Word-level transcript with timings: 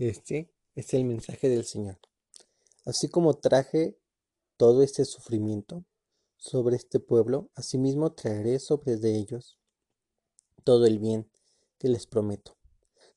Este 0.00 0.50
es 0.76 0.94
el 0.94 1.04
mensaje 1.04 1.50
del 1.50 1.66
Señor. 1.66 1.98
Así 2.86 3.08
como 3.08 3.34
traje 3.34 3.98
todo 4.56 4.82
este 4.82 5.04
sufrimiento 5.04 5.84
sobre 6.38 6.76
este 6.76 7.00
pueblo, 7.00 7.50
asimismo 7.54 8.14
traeré 8.14 8.60
sobre 8.60 8.96
de 8.96 9.18
ellos 9.18 9.58
todo 10.64 10.86
el 10.86 10.98
bien 10.98 11.30
que 11.76 11.88
les 11.90 12.06
prometo. 12.06 12.56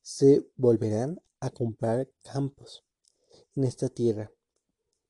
Se 0.02 0.46
volverán 0.58 1.22
a 1.40 1.52
comprar 1.52 2.10
campos 2.22 2.84
en 3.56 3.64
esta 3.64 3.88
tierra, 3.88 4.34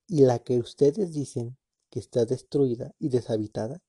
y 0.08 0.22
la 0.22 0.38
que 0.38 0.60
ustedes 0.60 1.12
dicen 1.12 1.58
que 1.90 2.00
está 2.00 2.26
destruida 2.26 2.94
y 3.00 3.10
deshabitada, 3.10 3.82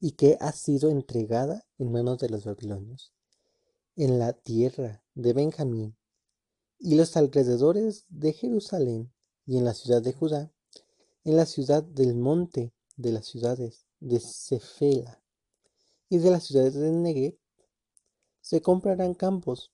y 0.00 0.12
que 0.16 0.38
ha 0.40 0.50
sido 0.50 0.90
entregada 0.90 1.64
en 1.78 1.92
manos 1.92 2.18
de 2.18 2.30
los 2.30 2.44
babilonios, 2.44 3.12
en 3.94 4.18
la 4.18 4.32
tierra 4.32 5.04
de 5.14 5.32
Benjamín 5.34 5.96
y 6.78 6.96
los 6.96 7.16
alrededores 7.16 8.04
de 8.08 8.32
Jerusalén 8.32 9.12
y 9.46 9.58
en 9.58 9.64
la 9.64 9.74
ciudad 9.74 10.02
de 10.02 10.12
Judá, 10.12 10.52
en 11.24 11.36
la 11.36 11.46
ciudad 11.46 11.82
del 11.82 12.14
monte 12.14 12.72
de 12.96 13.12
las 13.12 13.26
ciudades 13.26 13.86
de 14.00 14.20
Cefela 14.20 15.22
y 16.08 16.18
de 16.18 16.30
las 16.30 16.44
ciudades 16.44 16.74
de 16.74 16.90
Negev, 16.90 17.38
se 18.40 18.60
comprarán 18.60 19.14
campos 19.14 19.72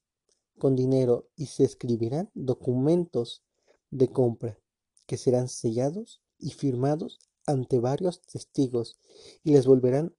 con 0.59 0.77
dinero 0.77 1.29
y 1.37 1.47
se 1.47 1.65
escribirán 1.65 2.31
documentos 2.35 3.43
de 3.91 4.09
compra 4.09 4.61
que 5.07 5.17
serán 5.17 5.48
sellados 5.48 6.23
y 6.39 6.51
firmados 6.51 7.19
ante 7.47 7.81
varios 7.81 8.23
testigos 8.23 8.98
y 9.43 9.53
les 9.53 9.67
volverán 9.67 10.15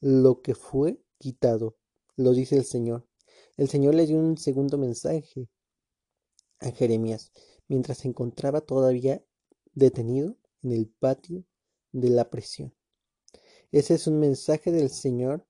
lo 0.00 0.40
que 0.40 0.54
fue 0.54 1.04
quitado, 1.18 1.76
lo 2.16 2.32
dice 2.32 2.56
el 2.56 2.64
Señor. 2.64 3.06
El 3.56 3.68
Señor 3.68 3.94
le 3.94 4.06
dio 4.06 4.18
un 4.18 4.38
segundo 4.38 4.78
mensaje 4.78 5.48
a 6.60 6.70
Jeremías 6.70 7.32
mientras 7.68 7.98
se 7.98 8.08
encontraba 8.08 8.60
todavía 8.60 9.22
detenido 9.74 10.36
en 10.62 10.72
el 10.72 10.88
patio 10.88 11.44
de 11.92 12.10
la 12.10 12.30
prisión. 12.30 12.74
Ese 13.70 13.94
es 13.94 14.06
un 14.06 14.20
mensaje 14.20 14.70
del 14.72 14.90
Señor 14.90 15.46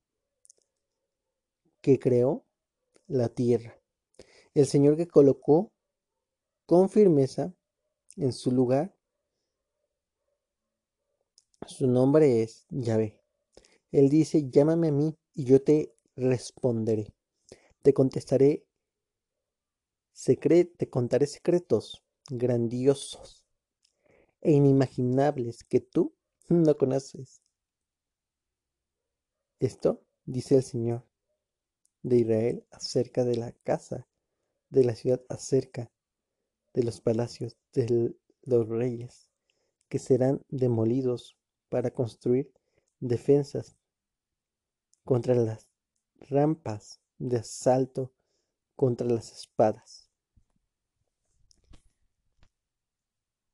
que 1.81 1.98
creó 1.98 2.44
la 3.06 3.28
tierra. 3.28 3.81
El 4.55 4.66
Señor 4.66 4.97
que 4.97 5.09
colocó 5.09 5.72
con 6.66 6.89
firmeza 6.89 7.55
en 8.16 8.33
su 8.33 8.50
lugar. 8.50 8.97
Su 11.66 11.87
nombre 11.87 12.42
es 12.42 12.66
Yahvé. 12.70 13.20
Él 13.91 14.09
dice, 14.09 14.48
llámame 14.50 14.89
a 14.89 14.92
mí 14.92 15.19
y 15.34 15.44
yo 15.44 15.62
te 15.62 15.94
responderé. 16.16 17.12
Te 17.83 17.92
contestaré, 17.92 18.64
te 20.77 20.88
contaré 20.88 21.27
secretos 21.27 22.05
grandiosos 22.30 23.44
e 24.41 24.52
inimaginables 24.52 25.64
que 25.64 25.80
tú 25.80 26.14
no 26.48 26.77
conoces. 26.77 27.42
Esto 29.58 30.05
dice 30.25 30.56
el 30.56 30.62
Señor 30.62 31.05
de 32.03 32.19
Israel 32.19 32.66
acerca 32.70 33.25
de 33.25 33.36
la 33.36 33.53
casa 33.64 34.08
de 34.70 34.84
la 34.84 34.94
ciudad, 34.94 35.22
acerca 35.28 35.91
de 36.75 36.84
los 36.84 37.00
palacios 37.00 37.58
de 37.72 38.14
los 38.42 38.69
reyes, 38.69 39.28
que 39.88 39.98
serán 39.98 40.41
demolidos 40.48 41.36
para 41.69 41.91
construir 41.91 42.53
defensas 43.00 43.77
contra 45.05 45.34
las 45.34 45.69
rampas 46.30 47.02
de 47.23 47.39
asalto 47.39 48.12
contra 48.75 49.06
las 49.06 49.33
espadas. 49.33 50.11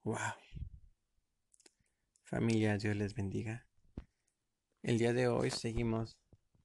Wow. 0.05 0.16
Familia, 2.23 2.79
Dios 2.79 2.96
les 2.96 3.14
bendiga. 3.14 3.67
El 4.83 4.98
día 4.98 5.12
de 5.12 5.29
hoy 5.29 5.51
seguimos 5.51 6.18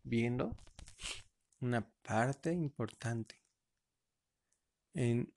viendo 0.03 0.55
una 1.59 1.89
parte 2.03 2.53
importante 2.53 3.41
en 4.93 5.33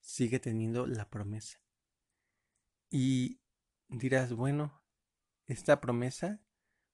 sigue 0.00 0.38
teniendo 0.38 0.86
la 0.86 1.08
promesa. 1.08 1.62
Y 2.90 3.40
dirás, 3.88 4.34
bueno, 4.34 4.82
esta 5.46 5.80
promesa 5.80 6.42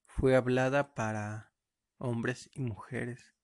fue 0.07 0.37
hablada 0.37 0.95
para 0.95 1.56
hombres 1.99 2.51
y 2.53 2.61
mujeres 2.61 3.35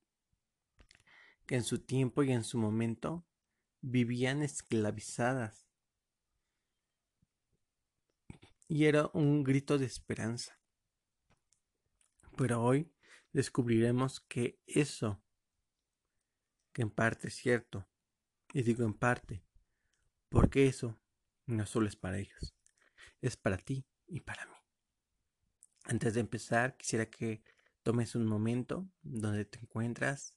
que 1.47 1.57
en 1.57 1.65
su 1.65 1.81
tiempo 1.81 2.23
y 2.23 2.33
en 2.33 2.45
su 2.45 2.59
momento 2.59 3.27
vivían 3.81 4.43
esclavizadas. 4.43 5.69
Y 8.69 8.87
era 8.87 9.11
un 9.13 9.45
grito 9.45 9.77
de 9.77 9.87
esperanza. 9.87 10.59
Pero 12.37 12.63
hoy 12.63 12.91
descubriremos 13.33 14.21
que 14.21 14.61
eso, 14.67 15.23
que 16.73 16.83
en 16.83 16.91
parte 16.91 17.29
es 17.29 17.35
cierto, 17.35 17.87
y 18.55 18.63
digo 18.63 18.85
en 18.85 18.95
parte, 18.95 19.45
porque 20.29 20.67
eso 20.67 20.99
no 21.47 21.67
solo 21.67 21.89
es 21.89 21.97
para 21.97 22.19
ellos, 22.19 22.55
es 23.21 23.37
para 23.37 23.59
ti 23.59 23.85
y 24.07 24.21
para 24.21 24.47
mí. 24.47 24.57
Antes 25.85 26.15
de 26.15 26.21
empezar, 26.21 26.77
quisiera 26.77 27.11
que 27.11 27.43
tomes 27.83 28.15
un 28.15 28.27
momento 28.27 28.89
donde 29.03 29.45
te 29.45 29.59
encuentras 29.59 30.37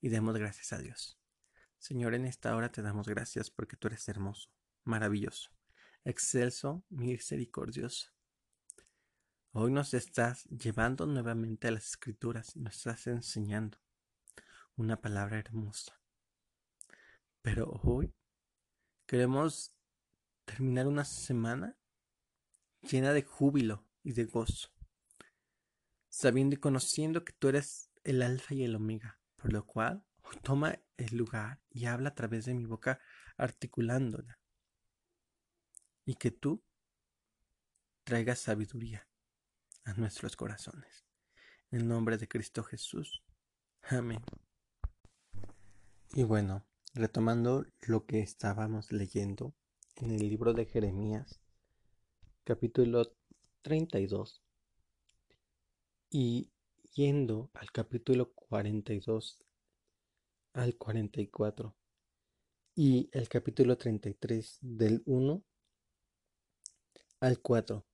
y 0.00 0.08
demos 0.08 0.36
gracias 0.36 0.72
a 0.72 0.78
Dios. 0.78 1.18
Señor, 1.78 2.14
en 2.14 2.24
esta 2.24 2.54
hora 2.56 2.70
te 2.70 2.82
damos 2.82 3.08
gracias 3.08 3.50
porque 3.50 3.76
tú 3.76 3.88
eres 3.88 4.08
hermoso, 4.08 4.50
maravilloso, 4.84 5.50
excelso, 6.04 6.84
misericordioso. 6.88 8.10
Hoy 9.52 9.70
nos 9.70 9.94
estás 9.94 10.44
llevando 10.44 11.06
nuevamente 11.06 11.68
a 11.68 11.70
las 11.70 11.90
escrituras 11.90 12.56
y 12.56 12.60
nos 12.60 12.76
estás 12.76 13.06
enseñando 13.06 13.78
una 14.76 15.00
palabra 15.00 15.38
hermosa. 15.38 16.00
Pero 17.42 17.80
hoy 17.82 18.12
queremos 19.06 19.76
terminar 20.44 20.86
una 20.86 21.04
semana 21.04 21.76
llena 22.82 23.12
de 23.12 23.22
júbilo 23.22 23.86
y 24.02 24.12
de 24.12 24.24
gozo, 24.24 24.73
sabiendo 26.14 26.54
y 26.54 26.58
conociendo 26.58 27.24
que 27.24 27.32
tú 27.32 27.48
eres 27.48 27.90
el 28.04 28.22
alfa 28.22 28.54
y 28.54 28.62
el 28.62 28.76
omega, 28.76 29.18
por 29.34 29.52
lo 29.52 29.66
cual 29.66 30.04
toma 30.42 30.78
el 30.96 31.16
lugar 31.16 31.60
y 31.70 31.86
habla 31.86 32.10
a 32.10 32.14
través 32.14 32.44
de 32.44 32.54
mi 32.54 32.66
boca 32.66 33.00
articulándola, 33.36 34.38
y 36.04 36.14
que 36.14 36.30
tú 36.30 36.62
traigas 38.04 38.38
sabiduría 38.38 39.08
a 39.84 39.94
nuestros 39.94 40.36
corazones. 40.36 41.04
En 41.72 41.88
nombre 41.88 42.16
de 42.16 42.28
Cristo 42.28 42.62
Jesús. 42.62 43.24
Amén. 43.82 44.22
Y 46.12 46.22
bueno, 46.22 46.64
retomando 46.94 47.66
lo 47.80 48.06
que 48.06 48.20
estábamos 48.20 48.92
leyendo 48.92 49.52
en 49.96 50.12
el 50.12 50.28
libro 50.28 50.52
de 50.52 50.66
Jeremías, 50.66 51.40
capítulo 52.44 53.16
32, 53.62 54.43
y 56.16 56.48
yendo 56.92 57.50
al 57.54 57.72
capítulo 57.72 58.32
42 58.34 59.42
al 60.52 60.76
44 60.76 61.74
y 62.76 63.10
el 63.10 63.28
capítulo 63.28 63.76
33 63.76 64.58
del 64.60 65.02
1 65.06 65.42
al 67.18 67.40
4 67.40 67.84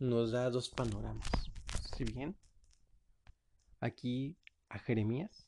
nos 0.00 0.32
da 0.32 0.50
dos 0.50 0.70
panoramas. 0.70 1.30
Si 1.96 2.02
bien 2.02 2.36
aquí 3.78 4.36
a 4.68 4.80
Jeremías, 4.80 5.46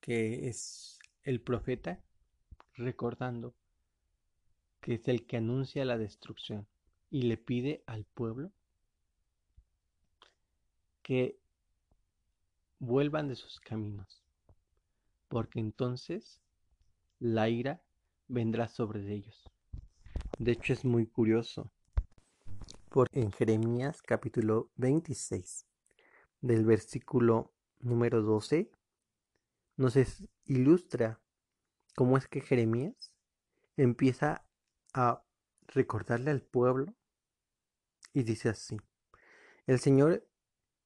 que 0.00 0.48
es 0.48 0.98
el 1.22 1.42
profeta, 1.42 2.02
recordando 2.72 3.54
que 4.80 4.94
es 4.94 5.06
el 5.08 5.26
que 5.26 5.36
anuncia 5.36 5.84
la 5.84 5.98
destrucción 5.98 6.66
y 7.10 7.24
le 7.24 7.36
pide 7.36 7.84
al 7.86 8.06
pueblo 8.06 8.52
que 11.06 11.38
vuelvan 12.80 13.28
de 13.28 13.36
sus 13.36 13.60
caminos, 13.60 14.24
porque 15.28 15.60
entonces 15.60 16.40
la 17.20 17.48
ira 17.48 17.80
vendrá 18.26 18.66
sobre 18.66 19.08
ellos. 19.14 19.48
De 20.40 20.50
hecho 20.50 20.72
es 20.72 20.84
muy 20.84 21.06
curioso 21.06 21.70
en 23.12 23.30
Jeremías 23.30 24.02
capítulo 24.02 24.72
26, 24.78 25.64
del 26.40 26.64
versículo 26.64 27.52
número 27.78 28.20
12, 28.22 28.68
nos 29.76 29.96
ilustra 30.46 31.20
cómo 31.94 32.18
es 32.18 32.26
que 32.26 32.40
Jeremías 32.40 33.12
empieza 33.76 34.44
a 34.92 35.22
recordarle 35.68 36.32
al 36.32 36.42
pueblo 36.42 36.92
y 38.12 38.24
dice 38.24 38.48
así, 38.48 38.76
el 39.68 39.78
Señor 39.78 40.26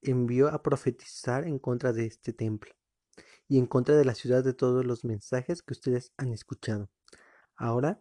envió 0.03 0.49
a 0.49 0.63
profetizar 0.63 1.47
en 1.47 1.59
contra 1.59 1.93
de 1.93 2.07
este 2.07 2.33
templo 2.33 2.73
y 3.49 3.59
en 3.59 3.67
contra 3.67 3.97
de 3.97 4.05
la 4.05 4.15
ciudad 4.15 4.45
de 4.45 4.55
todos 4.55 4.85
los 4.85 5.05
mensajes 5.05 5.63
que 5.63 5.73
ustedes 5.73 6.13
han 6.17 6.33
escuchado. 6.33 6.89
Ahora 7.57 8.01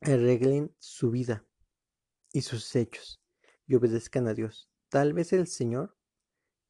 arreglen 0.00 0.74
su 0.78 1.10
vida 1.10 1.44
y 2.32 2.42
sus 2.42 2.74
hechos 2.76 3.20
y 3.66 3.74
obedezcan 3.74 4.28
a 4.28 4.34
Dios. 4.34 4.70
Tal 4.88 5.12
vez 5.12 5.32
el 5.32 5.46
Señor 5.46 5.96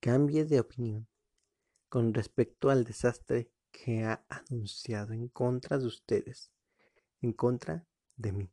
cambie 0.01 0.45
de 0.45 0.61
opinión 0.61 1.09
con 1.89 2.15
respecto 2.15 2.71
al 2.71 2.85
desastre 2.85 3.51
que 3.71 4.05
ha 4.05 4.25
anunciado 4.29 5.13
en 5.13 5.29
contra 5.29 5.79
de 5.79 5.87
ustedes, 5.87 6.53
en 7.21 7.33
contra 7.33 7.87
de 8.17 8.33
mí. 8.33 8.51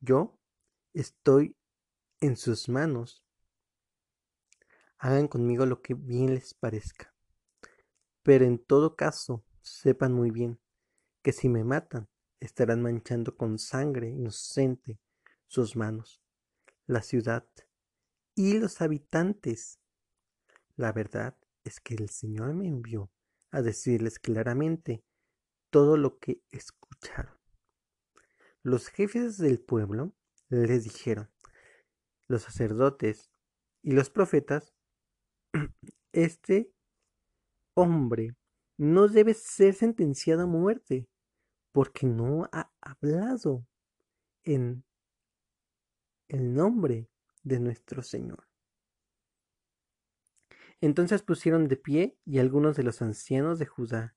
Yo 0.00 0.38
estoy 0.94 1.57
en 2.20 2.36
sus 2.36 2.68
manos. 2.68 3.24
Hagan 4.98 5.28
conmigo 5.28 5.66
lo 5.66 5.80
que 5.82 5.94
bien 5.94 6.34
les 6.34 6.54
parezca. 6.54 7.14
Pero 8.22 8.44
en 8.44 8.58
todo 8.58 8.96
caso, 8.96 9.44
sepan 9.62 10.12
muy 10.12 10.30
bien 10.30 10.60
que 11.22 11.32
si 11.32 11.48
me 11.48 11.64
matan, 11.64 12.08
estarán 12.40 12.82
manchando 12.82 13.36
con 13.36 13.58
sangre 13.58 14.08
inocente 14.08 15.00
sus 15.46 15.76
manos, 15.76 16.22
la 16.86 17.02
ciudad 17.02 17.46
y 18.34 18.58
los 18.58 18.80
habitantes. 18.80 19.80
La 20.76 20.92
verdad 20.92 21.36
es 21.64 21.80
que 21.80 21.94
el 21.94 22.08
Señor 22.10 22.54
me 22.54 22.68
envió 22.68 23.10
a 23.50 23.62
decirles 23.62 24.18
claramente 24.18 25.04
todo 25.70 25.96
lo 25.96 26.18
que 26.18 26.42
escucharon. 26.50 27.36
Los 28.62 28.88
jefes 28.88 29.38
del 29.38 29.60
pueblo 29.60 30.14
les 30.48 30.84
dijeron, 30.84 31.30
los 32.28 32.42
sacerdotes 32.42 33.30
y 33.82 33.92
los 33.92 34.10
profetas, 34.10 34.74
este 36.12 36.70
hombre 37.74 38.36
no 38.76 39.08
debe 39.08 39.34
ser 39.34 39.74
sentenciado 39.74 40.42
a 40.42 40.46
muerte 40.46 41.08
porque 41.72 42.06
no 42.06 42.48
ha 42.52 42.70
hablado 42.80 43.66
en 44.44 44.84
el 46.28 46.54
nombre 46.54 47.08
de 47.42 47.60
nuestro 47.60 48.02
Señor. 48.02 48.46
Entonces 50.80 51.22
pusieron 51.22 51.66
de 51.66 51.76
pie 51.76 52.18
y 52.24 52.38
algunos 52.38 52.76
de 52.76 52.84
los 52.84 53.02
ancianos 53.02 53.58
de 53.58 53.66
Judá 53.66 54.14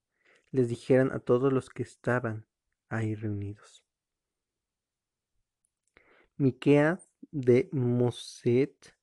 les 0.52 0.68
dijeron 0.68 1.12
a 1.12 1.20
todos 1.20 1.52
los 1.52 1.70
que 1.70 1.84
estaban 1.84 2.46
ahí 2.90 3.16
reunidos. 3.16 3.84
Miqueas 6.38 7.11
de 7.32 7.70
Moset 7.72 8.96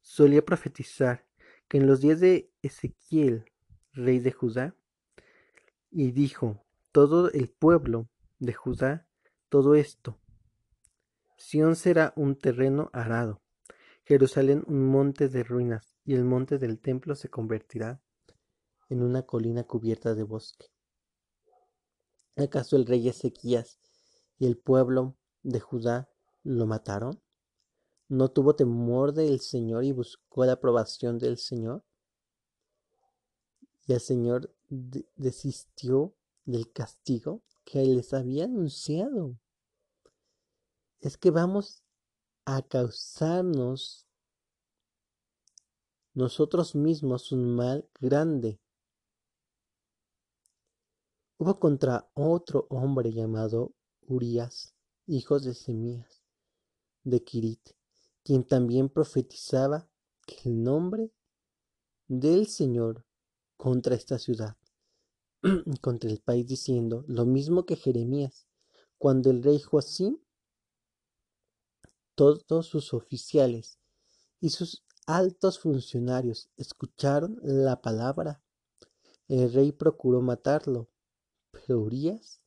solía 0.00 0.44
profetizar 0.44 1.26
que 1.68 1.78
en 1.78 1.86
los 1.86 2.00
días 2.00 2.20
de 2.20 2.50
Ezequiel, 2.62 3.44
rey 3.92 4.18
de 4.18 4.32
Judá, 4.32 4.74
y 5.90 6.12
dijo, 6.12 6.64
todo 6.92 7.30
el 7.30 7.48
pueblo 7.48 8.08
de 8.38 8.52
Judá, 8.54 9.06
todo 9.48 9.74
esto. 9.74 10.18
Sión 11.36 11.76
será 11.76 12.12
un 12.16 12.36
terreno 12.36 12.90
arado, 12.92 13.40
Jerusalén 14.04 14.64
un 14.66 14.88
monte 14.88 15.28
de 15.28 15.42
ruinas, 15.42 15.96
y 16.04 16.14
el 16.14 16.24
monte 16.24 16.58
del 16.58 16.80
templo 16.80 17.14
se 17.14 17.28
convertirá 17.28 18.00
en 18.88 19.02
una 19.02 19.22
colina 19.22 19.64
cubierta 19.64 20.14
de 20.14 20.24
bosque. 20.24 20.66
¿Acaso 22.36 22.76
el 22.76 22.86
rey 22.86 23.08
Ezequías 23.08 23.78
y 24.38 24.46
el 24.46 24.56
pueblo 24.56 25.16
de 25.42 25.60
Judá 25.60 26.10
lo 26.42 26.66
mataron? 26.66 27.20
¿No 28.10 28.28
tuvo 28.28 28.56
temor 28.56 29.12
del 29.12 29.38
Señor 29.38 29.84
y 29.84 29.92
buscó 29.92 30.44
la 30.44 30.54
aprobación 30.54 31.16
del 31.20 31.38
Señor? 31.38 31.84
Y 33.86 33.92
el 33.92 34.00
Señor 34.00 34.52
desistió 34.68 36.16
del 36.44 36.72
castigo 36.72 37.40
que 37.64 37.84
les 37.84 38.12
había 38.12 38.46
anunciado. 38.46 39.38
Es 40.98 41.16
que 41.18 41.30
vamos 41.30 41.84
a 42.46 42.62
causarnos 42.62 44.08
nosotros 46.12 46.74
mismos 46.74 47.30
un 47.30 47.54
mal 47.54 47.88
grande. 48.00 48.58
Hubo 51.38 51.60
contra 51.60 52.10
otro 52.14 52.66
hombre 52.70 53.12
llamado 53.12 53.72
Urias, 54.00 54.74
hijo 55.06 55.38
de 55.38 55.54
Semías, 55.54 56.24
de 57.04 57.22
Kirit, 57.22 57.79
quien 58.24 58.44
también 58.44 58.88
profetizaba 58.88 59.88
que 60.26 60.48
el 60.48 60.62
nombre 60.62 61.12
del 62.08 62.46
Señor 62.46 63.04
contra 63.56 63.94
esta 63.94 64.18
ciudad 64.18 64.56
contra 65.80 66.10
el 66.10 66.20
país 66.20 66.46
diciendo 66.46 67.04
lo 67.06 67.24
mismo 67.24 67.64
que 67.64 67.76
Jeremías, 67.76 68.46
cuando 68.98 69.30
el 69.30 69.42
rey 69.42 69.58
Joacim, 69.58 70.18
todos 72.14 72.66
sus 72.66 72.92
oficiales 72.92 73.78
y 74.40 74.50
sus 74.50 74.84
altos 75.06 75.58
funcionarios 75.58 76.50
escucharon 76.56 77.38
la 77.42 77.80
palabra. 77.80 78.42
El 79.28 79.52
rey 79.52 79.72
procuró 79.72 80.20
matarlo, 80.20 80.90
pero 81.50 81.80
Urias 81.80 82.42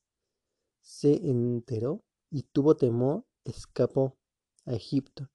se 0.81 1.27
enteró 1.27 2.03
y 2.29 2.43
tuvo 2.43 2.75
temor, 2.75 3.25
escapó 3.45 4.17
a 4.65 4.73
Egipto. 4.73 5.29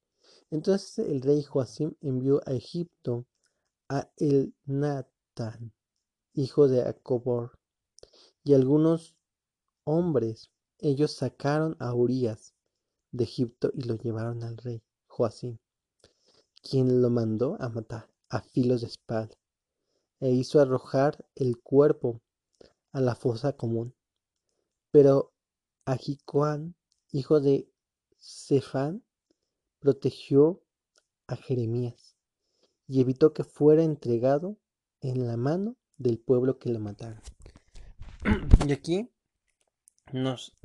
Entonces 0.51 0.99
el 1.07 1.21
rey 1.21 1.43
Joacim 1.43 1.93
envió 2.01 2.41
a 2.45 2.53
Egipto 2.53 3.25
a 3.87 4.11
El 4.17 4.55
Natán, 4.65 5.73
hijo 6.33 6.67
de 6.67 6.81
Acobor, 6.81 7.59
y 8.43 8.53
algunos 8.53 9.15
hombres. 9.83 10.49
Ellos 10.79 11.13
sacaron 11.13 11.75
a 11.79 11.93
Urías 11.93 12.53
de 13.11 13.25
Egipto 13.25 13.71
y 13.73 13.83
lo 13.83 13.95
llevaron 13.95 14.43
al 14.43 14.57
rey 14.57 14.81
Joacim, 15.07 15.57
quien 16.61 17.01
lo 17.01 17.09
mandó 17.09 17.57
a 17.59 17.69
matar 17.69 18.09
a 18.29 18.41
filos 18.41 18.81
de 18.81 18.87
espada, 18.87 19.29
e 20.19 20.31
hizo 20.31 20.59
arrojar 20.59 21.25
el 21.35 21.59
cuerpo 21.59 22.21
a 22.91 23.01
la 23.01 23.15
fosa 23.15 23.53
común. 23.53 23.93
Pero 24.91 25.33
Ajicoán, 25.85 26.75
hijo 27.11 27.39
de 27.39 27.69
Cefán, 28.19 29.03
protegió 29.79 30.61
a 31.27 31.35
Jeremías 31.35 32.15
y 32.87 33.01
evitó 33.01 33.33
que 33.33 33.43
fuera 33.43 33.83
entregado 33.83 34.57
en 35.01 35.27
la 35.27 35.37
mano 35.37 35.77
del 35.97 36.19
pueblo 36.19 36.59
que 36.59 36.69
lo 36.69 36.79
mataron. 36.79 37.21
Y 38.67 38.71
aquí 38.73 39.09
nos, 40.11 40.57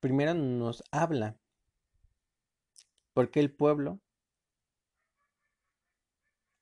primero 0.00 0.34
nos 0.34 0.82
habla 0.90 1.38
por 3.12 3.30
qué 3.30 3.40
el 3.40 3.54
pueblo 3.54 4.00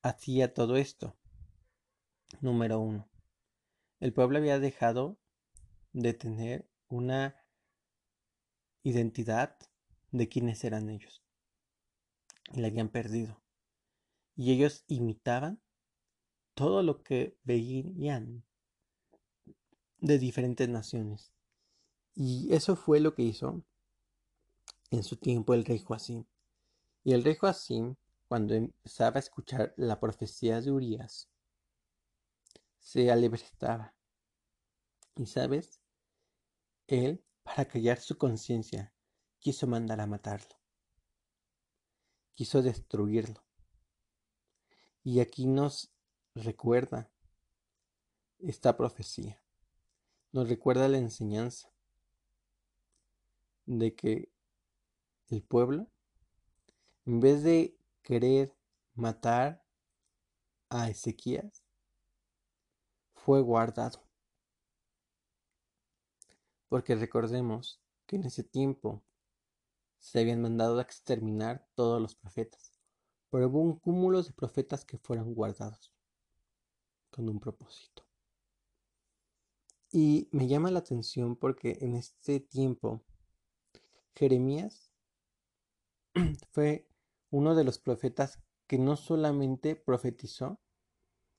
hacía 0.03 0.53
todo 0.53 0.77
esto. 0.77 1.15
Número 2.39 2.79
uno, 2.79 3.09
el 3.99 4.13
pueblo 4.13 4.37
había 4.37 4.59
dejado 4.59 5.17
de 5.93 6.13
tener 6.13 6.69
una 6.87 7.35
identidad 8.83 9.57
de 10.11 10.27
quiénes 10.29 10.63
eran 10.63 10.89
ellos. 10.89 11.23
La 12.53 12.67
habían 12.67 12.89
perdido. 12.89 13.41
Y 14.35 14.51
ellos 14.53 14.83
imitaban 14.87 15.61
todo 16.53 16.83
lo 16.83 17.03
que 17.03 17.37
veían 17.43 18.43
de 19.99 20.19
diferentes 20.19 20.67
naciones. 20.67 21.31
Y 22.13 22.53
eso 22.53 22.75
fue 22.75 22.99
lo 22.99 23.13
que 23.13 23.23
hizo 23.23 23.63
en 24.89 25.03
su 25.03 25.15
tiempo 25.15 25.53
el 25.53 25.65
rey 25.65 25.79
Joacim. 25.79 26.25
Y 27.03 27.13
el 27.13 27.23
rey 27.23 27.35
Joacim, 27.35 27.95
cuando 28.27 28.53
empezaba 28.53 29.17
a 29.17 29.19
escuchar 29.19 29.73
la 29.77 29.99
profecía 29.99 30.61
de 30.61 30.71
Urias, 30.71 31.29
se 32.79 33.11
alebrestaba. 33.11 33.93
Y 35.15 35.25
sabes, 35.25 35.79
él, 36.87 37.23
para 37.43 37.65
callar 37.65 37.99
su 37.99 38.17
conciencia, 38.17 38.93
quiso 39.39 39.67
mandar 39.67 40.01
a 40.01 40.07
matarlo. 40.07 40.60
Quiso 42.33 42.61
destruirlo. 42.61 43.43
Y 45.03 45.19
aquí 45.19 45.47
nos 45.47 45.91
recuerda 46.35 47.09
esta 48.39 48.77
profecía. 48.77 49.41
Nos 50.31 50.47
recuerda 50.47 50.87
la 50.87 50.97
enseñanza 50.97 51.71
de 53.65 53.95
que 53.95 54.31
el 55.29 55.43
pueblo, 55.43 55.87
en 57.05 57.19
vez 57.19 57.43
de 57.43 57.77
querer 58.01 58.55
matar 58.93 59.63
a 60.69 60.89
Ezequías, 60.89 61.63
fue 63.13 63.41
guardado. 63.41 64.01
Porque 66.69 66.95
recordemos 66.95 67.81
que 68.05 68.15
en 68.15 68.23
ese 68.23 68.43
tiempo 68.43 69.03
se 70.01 70.19
habían 70.19 70.41
mandado 70.41 70.79
a 70.79 70.81
exterminar 70.81 71.65
todos 71.75 72.01
los 72.01 72.15
profetas, 72.15 72.73
pero 73.29 73.47
hubo 73.47 73.61
un 73.61 73.77
cúmulo 73.79 74.23
de 74.23 74.33
profetas 74.33 74.83
que 74.83 74.97
fueron 74.97 75.33
guardados 75.35 75.93
con 77.11 77.29
un 77.29 77.39
propósito. 77.39 78.03
Y 79.91 80.27
me 80.31 80.47
llama 80.47 80.71
la 80.71 80.79
atención 80.79 81.35
porque 81.35 81.77
en 81.81 81.95
este 81.95 82.39
tiempo 82.39 83.03
Jeremías 84.15 84.91
fue 86.51 86.89
uno 87.29 87.53
de 87.53 87.63
los 87.63 87.77
profetas 87.77 88.39
que 88.65 88.79
no 88.79 88.95
solamente 88.95 89.75
profetizó 89.75 90.59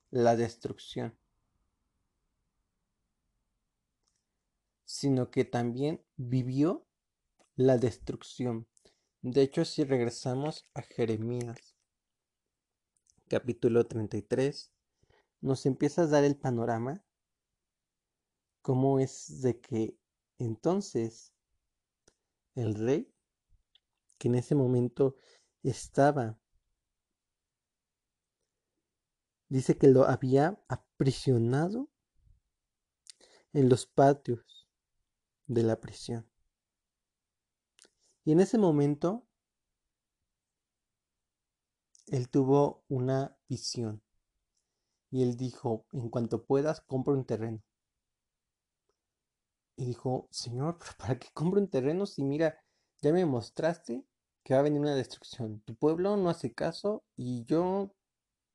la 0.09 0.37
destrucción, 0.37 1.17
sino 4.85 5.31
que 5.31 5.43
también 5.43 6.01
vivió 6.15 6.87
la 7.55 7.77
destrucción. 7.77 8.67
De 9.21 9.41
hecho, 9.41 9.63
si 9.65 9.83
regresamos 9.83 10.67
a 10.73 10.81
Jeremías, 10.81 11.75
capítulo 13.27 13.85
33, 13.85 14.71
nos 15.41 15.65
empieza 15.65 16.03
a 16.03 16.07
dar 16.07 16.23
el 16.23 16.35
panorama, 16.35 17.03
cómo 18.61 18.99
es 18.99 19.41
de 19.41 19.59
que 19.59 19.97
entonces 20.39 21.33
el 22.55 22.75
rey, 22.75 23.13
que 24.17 24.29
en 24.29 24.35
ese 24.35 24.55
momento 24.55 25.15
estaba, 25.61 26.39
dice 29.49 29.77
que 29.77 29.87
lo 29.87 30.05
había 30.05 30.59
aprisionado 30.67 31.89
en 33.53 33.69
los 33.69 33.85
patios 33.85 34.67
de 35.45 35.63
la 35.63 35.79
prisión. 35.79 36.32
Y 38.25 38.31
en 38.31 38.39
ese 38.39 38.57
momento, 38.57 39.25
él 42.07 42.29
tuvo 42.29 42.83
una 42.87 43.35
visión. 43.49 44.01
Y 45.11 45.23
él 45.23 45.37
dijo, 45.37 45.85
en 45.93 46.09
cuanto 46.09 46.43
puedas, 46.43 46.81
compra 46.81 47.13
un 47.13 47.25
terreno. 47.25 47.61
Y 49.75 49.85
dijo, 49.85 50.27
Señor, 50.31 50.77
¿para 50.97 51.19
qué 51.19 51.27
compro 51.33 51.59
un 51.61 51.69
terreno 51.69 52.05
si 52.05 52.23
mira, 52.23 52.59
ya 53.01 53.11
me 53.11 53.25
mostraste 53.25 54.03
que 54.43 54.53
va 54.53 54.61
a 54.61 54.63
venir 54.63 54.79
una 54.79 54.95
destrucción? 54.95 55.61
Tu 55.65 55.75
pueblo 55.75 56.17
no 56.17 56.29
hace 56.29 56.53
caso 56.53 57.03
y 57.15 57.43
yo, 57.45 57.93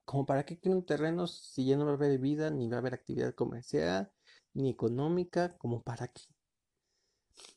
como 0.05 0.27
para 0.27 0.45
qué 0.47 0.59
quiero 0.59 0.79
un 0.79 0.87
terreno 0.87 1.27
si 1.27 1.67
ya 1.67 1.77
no 1.77 1.85
va 1.87 1.93
a 1.93 1.95
haber 1.95 2.19
vida, 2.19 2.51
ni 2.51 2.69
va 2.69 2.77
a 2.77 2.81
haber 2.81 2.95
actividad 2.95 3.35
comercial, 3.35 4.11
ni 4.55 4.71
económica, 4.71 5.57
como 5.59 5.83
para 5.83 6.09
qué? 6.09 6.23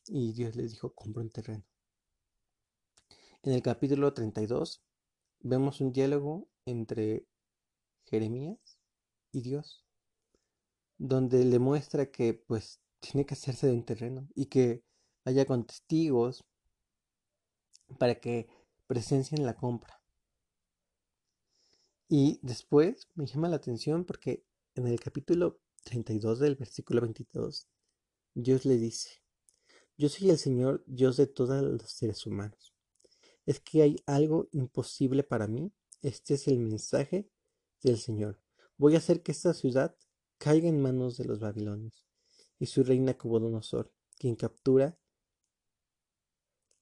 Y 0.08 0.34
Dios 0.34 0.56
les 0.56 0.70
dijo, 0.72 0.94
compra 0.94 1.24
un 1.24 1.32
terreno. 1.32 1.63
En 3.43 3.53
el 3.53 3.63
capítulo 3.63 4.13
32 4.13 4.83
vemos 5.39 5.81
un 5.81 5.91
diálogo 5.91 6.48
entre 6.65 7.25
Jeremías 8.05 8.77
y 9.31 9.41
Dios, 9.41 9.83
donde 11.00 11.43
le 11.43 11.57
muestra 11.57 12.12
que 12.12 12.36
pues 12.36 12.81
tiene 13.00 13.25
que 13.25 13.33
hacerse 13.33 13.65
de 13.65 13.74
un 13.74 13.83
terreno 13.83 14.27
y 14.36 14.45
que 14.45 14.83
vaya 15.25 15.45
con 15.45 15.65
testigos 15.65 16.45
para 17.98 18.13
que 18.19 18.48
presencien 18.86 19.43
la 19.43 19.55
compra. 19.55 20.00
Y 22.07 22.39
después 22.43 23.07
me 23.15 23.25
llama 23.25 23.50
la 23.50 23.55
atención 23.55 24.05
porque 24.05 24.45
en 24.75 24.86
el 24.86 25.00
capítulo 25.00 25.60
32 25.86 26.38
del 26.38 26.57
versículo 26.57 27.01
22, 27.01 27.67
Dios 28.36 28.65
le 28.65 28.77
dice, 28.77 29.24
yo 29.98 30.10
soy 30.10 30.29
el 30.29 30.38
Señor 30.38 30.83
Dios 30.86 31.17
de 31.17 31.25
todos 31.25 31.63
los 31.63 31.91
seres 31.91 32.27
humanos. 32.27 32.71
¿Es 33.45 33.60
que 33.60 33.81
hay 33.81 34.03
algo 34.05 34.48
imposible 34.51 35.24
para 35.24 35.48
mí? 35.48 35.71
Este 36.01 36.36
es 36.36 36.48
el 36.48 36.60
mensaje 36.60 37.29
del 37.81 37.98
Señor. 37.98 38.41
Voy 38.77 38.95
a 38.95 39.00
hacer 39.00 39.21
que 39.24 39.31
esta 39.31 39.53
ciudad 39.53 39.95
caiga 40.38 40.67
en 40.67 40.81
manos 40.81 41.17
de 41.17 41.25
los 41.25 41.39
babilonios 41.39 42.05
y 42.60 42.67
su 42.67 42.83
reina 42.83 43.17
Cobodonosor, 43.17 43.91
quien 44.17 44.36
captura 44.36 44.98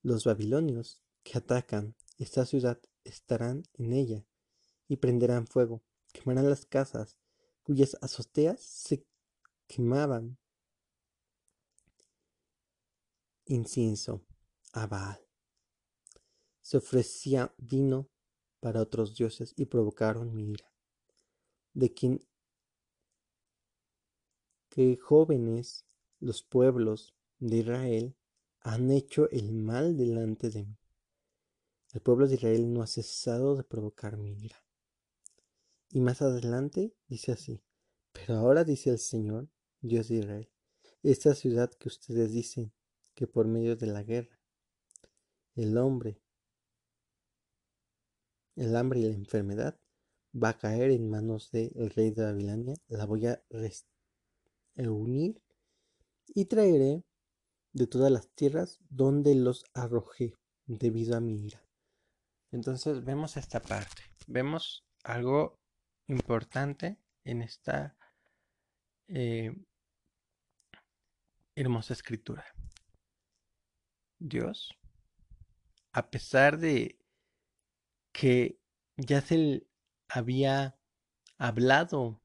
los 0.01 0.23
babilonios 0.23 1.01
que 1.23 1.37
atacan 1.37 1.95
esta 2.17 2.45
ciudad 2.45 2.81
estarán 3.03 3.63
en 3.73 3.93
ella 3.93 4.25
y 4.87 4.97
prenderán 4.97 5.47
fuego, 5.47 5.83
quemarán 6.13 6.49
las 6.49 6.65
casas 6.65 7.17
cuyas 7.63 7.97
azoteas 8.01 8.61
se 8.61 9.05
quemaban 9.67 10.37
incienso 13.45 14.25
a 14.73 14.87
Baal 14.87 15.28
se 16.69 16.77
ofrecía 16.77 17.51
vino 17.57 18.11
para 18.59 18.79
otros 18.79 19.15
dioses 19.15 19.55
y 19.57 19.65
provocaron 19.65 20.35
mi 20.35 20.51
ira, 20.51 20.71
de 21.73 21.91
quien 21.95 22.23
que 24.69 24.95
jóvenes 24.97 25.87
los 26.19 26.43
pueblos 26.43 27.15
de 27.39 27.57
Israel 27.57 28.15
han 28.59 28.91
hecho 28.91 29.31
el 29.31 29.51
mal 29.51 29.97
delante 29.97 30.51
de 30.51 30.65
mí. 30.65 30.77
El 31.91 32.01
pueblo 32.01 32.27
de 32.27 32.35
Israel 32.35 32.71
no 32.71 32.83
ha 32.83 32.87
cesado 32.87 33.55
de 33.55 33.63
provocar 33.63 34.17
mi 34.17 34.33
ira. 34.33 34.63
Y 35.89 36.01
más 36.01 36.21
adelante 36.21 36.93
dice 37.07 37.31
así, 37.31 37.63
pero 38.11 38.35
ahora 38.35 38.63
dice 38.63 38.91
el 38.91 38.99
Señor, 38.99 39.49
Dios 39.81 40.09
de 40.09 40.17
Israel, 40.17 40.51
esta 41.01 41.33
ciudad 41.33 41.71
que 41.71 41.87
ustedes 41.87 42.31
dicen 42.31 42.71
que 43.15 43.25
por 43.25 43.47
medio 43.47 43.75
de 43.75 43.87
la 43.87 44.03
guerra, 44.03 44.39
el 45.55 45.75
hombre 45.75 46.21
el 48.59 48.75
hambre 48.75 48.99
y 48.99 49.03
la 49.03 49.15
enfermedad 49.15 49.79
va 50.35 50.49
a 50.49 50.57
caer 50.57 50.91
en 50.91 51.09
manos 51.09 51.49
del 51.51 51.89
rey 51.91 52.11
de 52.11 52.23
Babilonia, 52.23 52.75
la 52.89 53.05
voy 53.05 53.25
a 53.25 53.41
reunir 54.75 55.41
y 56.27 56.45
traeré 56.45 57.03
de 57.71 57.87
todas 57.87 58.11
las 58.11 58.27
tierras 58.35 58.79
donde 58.89 59.33
los 59.33 59.63
arrojé 59.73 60.35
debido 60.65 61.15
a 61.15 61.21
mi 61.21 61.45
ira. 61.45 61.63
Entonces 62.51 63.03
vemos 63.05 63.37
esta 63.37 63.61
parte, 63.61 64.03
vemos 64.27 64.85
algo 65.03 65.57
importante 66.07 66.97
en 67.23 67.41
esta 67.41 67.95
eh, 69.07 69.55
hermosa 71.55 71.93
escritura. 71.93 72.45
Dios, 74.19 74.77
a 75.93 76.09
pesar 76.09 76.57
de 76.57 76.98
que 78.19 78.59
ya 78.97 79.21
se 79.21 79.65
había 80.09 80.77
hablado 81.37 82.21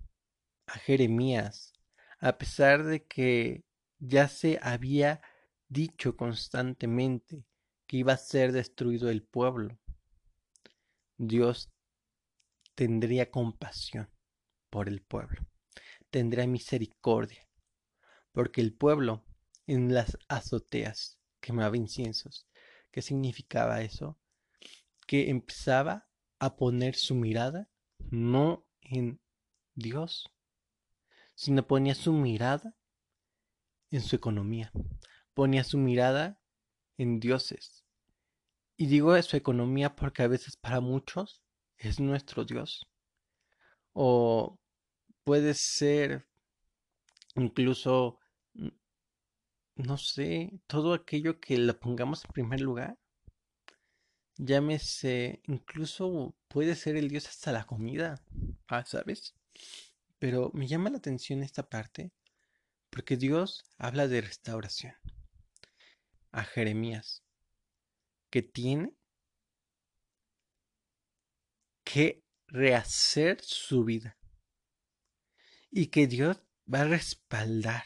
a 0.67 0.73
Jeremías, 0.73 1.73
a 2.19 2.37
pesar 2.37 2.83
de 2.83 3.07
que 3.07 3.65
ya 4.01 4.27
se 4.27 4.59
había 4.61 5.23
dicho 5.69 6.17
constantemente 6.17 7.45
que 7.87 7.99
iba 7.99 8.13
a 8.13 8.17
ser 8.17 8.51
destruido 8.51 9.09
el 9.09 9.23
pueblo, 9.23 9.79
Dios 11.17 11.71
tendría 12.75 13.31
compasión 13.31 14.11
por 14.71 14.89
el 14.89 15.01
pueblo, 15.01 15.47
tendría 16.11 16.49
misericordia, 16.49 17.47
porque 18.33 18.63
el 18.63 18.75
pueblo 18.75 19.25
en 19.69 19.95
las 19.95 20.19
azoteas 20.27 21.21
quemaba 21.39 21.77
inciensos. 21.77 22.49
¿Qué 22.91 23.01
significaba 23.01 23.81
eso? 23.83 24.19
Que 25.07 25.31
empezaba 25.31 26.09
a 26.39 26.57
poner 26.57 26.95
su 26.95 27.15
mirada 27.15 27.69
no 28.11 28.67
en 28.81 29.21
Dios, 29.75 30.31
sino 31.35 31.67
ponía 31.67 31.95
su 31.95 32.13
mirada 32.13 32.77
en 33.91 34.01
su 34.01 34.17
economía, 34.17 34.73
ponía 35.35 35.65
su 35.65 35.79
mirada 35.79 36.41
en 36.99 37.21
dioses. 37.21 37.85
Y 38.77 38.87
digo 38.87 39.21
su 39.23 39.37
economía 39.37 39.95
porque 39.95 40.23
a 40.23 40.29
veces 40.29 40.57
para 40.57 40.81
muchos 40.81 41.43
es 41.77 42.01
nuestro 42.01 42.45
Dios. 42.45 42.87
O 43.93 44.59
puede 45.23 45.55
ser 45.55 46.27
incluso, 47.37 48.19
no 49.77 49.97
sé, 49.97 50.61
todo 50.67 50.95
aquello 50.95 51.41
que 51.41 51.57
lo 51.59 51.79
pongamos 51.79 52.25
en 52.25 52.33
primer 52.33 52.61
lugar 52.61 52.99
Llámese, 54.37 55.41
incluso 55.47 56.35
puede 56.49 56.75
ser 56.75 56.97
el 56.97 57.09
dios 57.09 57.29
hasta 57.29 57.53
la 57.53 57.65
comida, 57.65 58.25
ah, 58.69 58.85
¿sabes? 58.85 59.35
Pero 60.19 60.51
me 60.55 60.67
llama 60.67 60.91
la 60.91 60.99
atención 60.99 61.43
esta 61.43 61.69
parte 61.69 62.13
porque 62.91 63.17
Dios 63.17 63.65
habla 63.77 64.09
de 64.09 64.21
restauración 64.21 64.95
a 66.33 66.45
Jeremías, 66.45 67.23
que 68.31 68.43
tiene 68.43 68.95
que 71.85 72.25
rehacer 72.49 73.41
su 73.41 73.85
vida 73.85 74.17
y 75.71 75.87
que 75.87 76.07
Dios 76.07 76.41
va 76.73 76.81
a 76.81 76.89
respaldar, 76.89 77.85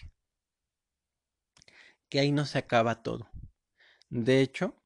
que 2.08 2.20
ahí 2.20 2.32
no 2.32 2.46
se 2.46 2.58
acaba 2.58 3.02
todo. 3.02 3.30
De 4.08 4.40
hecho, 4.40 4.77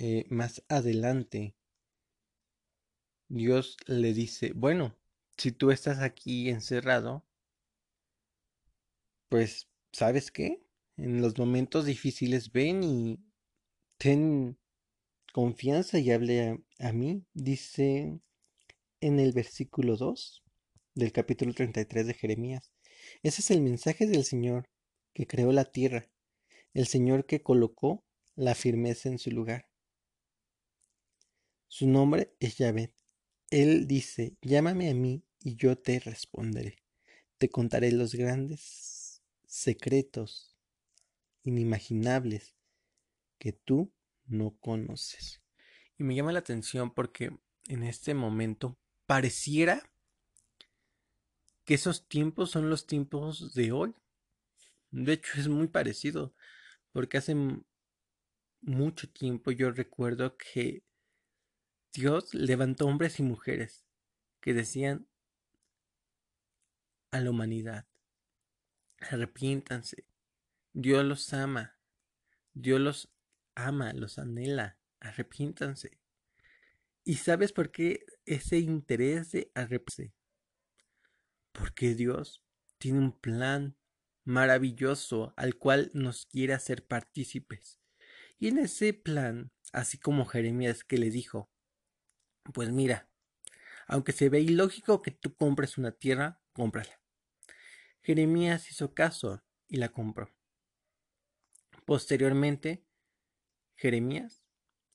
eh, 0.00 0.24
más 0.30 0.64
adelante 0.68 1.54
Dios 3.28 3.76
le 3.86 4.14
dice, 4.14 4.52
bueno, 4.54 4.96
si 5.36 5.52
tú 5.52 5.70
estás 5.70 5.98
aquí 5.98 6.48
encerrado, 6.48 7.26
pues, 9.28 9.68
¿sabes 9.92 10.30
qué? 10.30 10.62
En 10.96 11.20
los 11.20 11.38
momentos 11.38 11.84
difíciles 11.84 12.50
ven 12.50 12.82
y 12.82 13.20
ten 13.98 14.58
confianza 15.34 15.98
y 15.98 16.10
hable 16.10 16.48
a, 16.48 16.88
a 16.88 16.92
mí, 16.92 17.26
dice 17.34 18.18
en 19.02 19.20
el 19.20 19.32
versículo 19.32 19.98
2 19.98 20.42
del 20.94 21.12
capítulo 21.12 21.52
33 21.52 22.06
de 22.06 22.14
Jeremías. 22.14 22.72
Ese 23.22 23.42
es 23.42 23.50
el 23.50 23.60
mensaje 23.60 24.06
del 24.06 24.24
Señor 24.24 24.70
que 25.12 25.26
creó 25.26 25.52
la 25.52 25.66
tierra, 25.66 26.10
el 26.72 26.86
Señor 26.86 27.26
que 27.26 27.42
colocó 27.42 28.02
la 28.34 28.54
firmeza 28.54 29.10
en 29.10 29.18
su 29.18 29.30
lugar. 29.30 29.69
Su 31.72 31.86
nombre 31.86 32.34
es 32.40 32.58
Yahvé. 32.58 32.92
Él 33.48 33.86
dice, 33.86 34.36
llámame 34.42 34.90
a 34.90 34.94
mí 34.94 35.22
y 35.38 35.54
yo 35.54 35.78
te 35.78 36.00
responderé. 36.00 36.82
Te 37.38 37.48
contaré 37.48 37.92
los 37.92 38.16
grandes 38.16 39.22
secretos 39.46 40.58
inimaginables 41.44 42.56
que 43.38 43.52
tú 43.52 43.92
no 44.26 44.58
conoces. 44.58 45.42
Y 45.96 46.02
me 46.02 46.16
llama 46.16 46.32
la 46.32 46.40
atención 46.40 46.92
porque 46.92 47.38
en 47.68 47.84
este 47.84 48.14
momento 48.14 48.76
pareciera 49.06 49.92
que 51.64 51.74
esos 51.74 52.08
tiempos 52.08 52.50
son 52.50 52.68
los 52.68 52.88
tiempos 52.88 53.54
de 53.54 53.70
hoy. 53.70 53.94
De 54.90 55.12
hecho, 55.12 55.38
es 55.38 55.46
muy 55.46 55.68
parecido, 55.68 56.34
porque 56.90 57.18
hace 57.18 57.36
mucho 58.60 59.08
tiempo 59.08 59.52
yo 59.52 59.70
recuerdo 59.70 60.36
que 60.36 60.82
Dios 61.92 62.34
levantó 62.34 62.86
hombres 62.86 63.18
y 63.18 63.24
mujeres 63.24 63.84
que 64.40 64.54
decían 64.54 65.08
a 67.10 67.20
la 67.20 67.30
humanidad, 67.30 67.88
arrepiéntanse, 69.00 70.06
Dios 70.72 71.04
los 71.04 71.32
ama, 71.32 71.76
Dios 72.54 72.80
los 72.80 73.12
ama, 73.56 73.92
los 73.92 74.20
anhela, 74.20 74.78
arrepiéntanse. 75.00 75.98
¿Y 77.02 77.16
sabes 77.16 77.52
por 77.52 77.72
qué 77.72 78.04
ese 78.24 78.58
interés 78.58 79.32
de 79.32 79.50
arrepentirse? 79.54 80.14
Porque 81.50 81.96
Dios 81.96 82.44
tiene 82.78 83.00
un 83.00 83.18
plan 83.18 83.76
maravilloso 84.24 85.34
al 85.36 85.56
cual 85.56 85.90
nos 85.92 86.26
quiere 86.26 86.54
hacer 86.54 86.86
partícipes. 86.86 87.80
Y 88.38 88.46
en 88.46 88.58
ese 88.58 88.94
plan, 88.94 89.50
así 89.72 89.98
como 89.98 90.24
Jeremías 90.24 90.84
que 90.84 90.98
le 90.98 91.10
dijo, 91.10 91.49
pues 92.52 92.70
mira, 92.70 93.08
aunque 93.86 94.12
se 94.12 94.28
ve 94.28 94.40
ilógico 94.40 95.02
que 95.02 95.10
tú 95.10 95.34
compres 95.34 95.78
una 95.78 95.92
tierra, 95.92 96.40
cómprala. 96.52 97.00
Jeremías 98.02 98.70
hizo 98.70 98.94
caso 98.94 99.42
y 99.68 99.76
la 99.76 99.90
compró. 99.90 100.30
Posteriormente, 101.84 102.84
Jeremías 103.74 104.44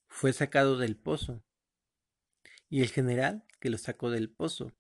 fue 0.08 0.32
sacado 0.34 0.78
del 0.78 0.96
pozo 0.96 1.44
y 2.70 2.82
el 2.82 2.90
general 2.90 3.46
que 3.60 3.70
lo 3.70 3.78
sacó 3.78 4.10
del 4.10 4.30
pozo 4.30 4.72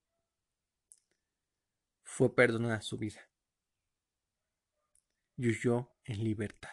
fue 2.03 2.33
perdonada 2.35 2.81
su 2.81 2.97
vida 2.97 3.29
y 5.37 5.49
huyó 5.49 5.91
en 6.05 6.23
libertad. 6.23 6.71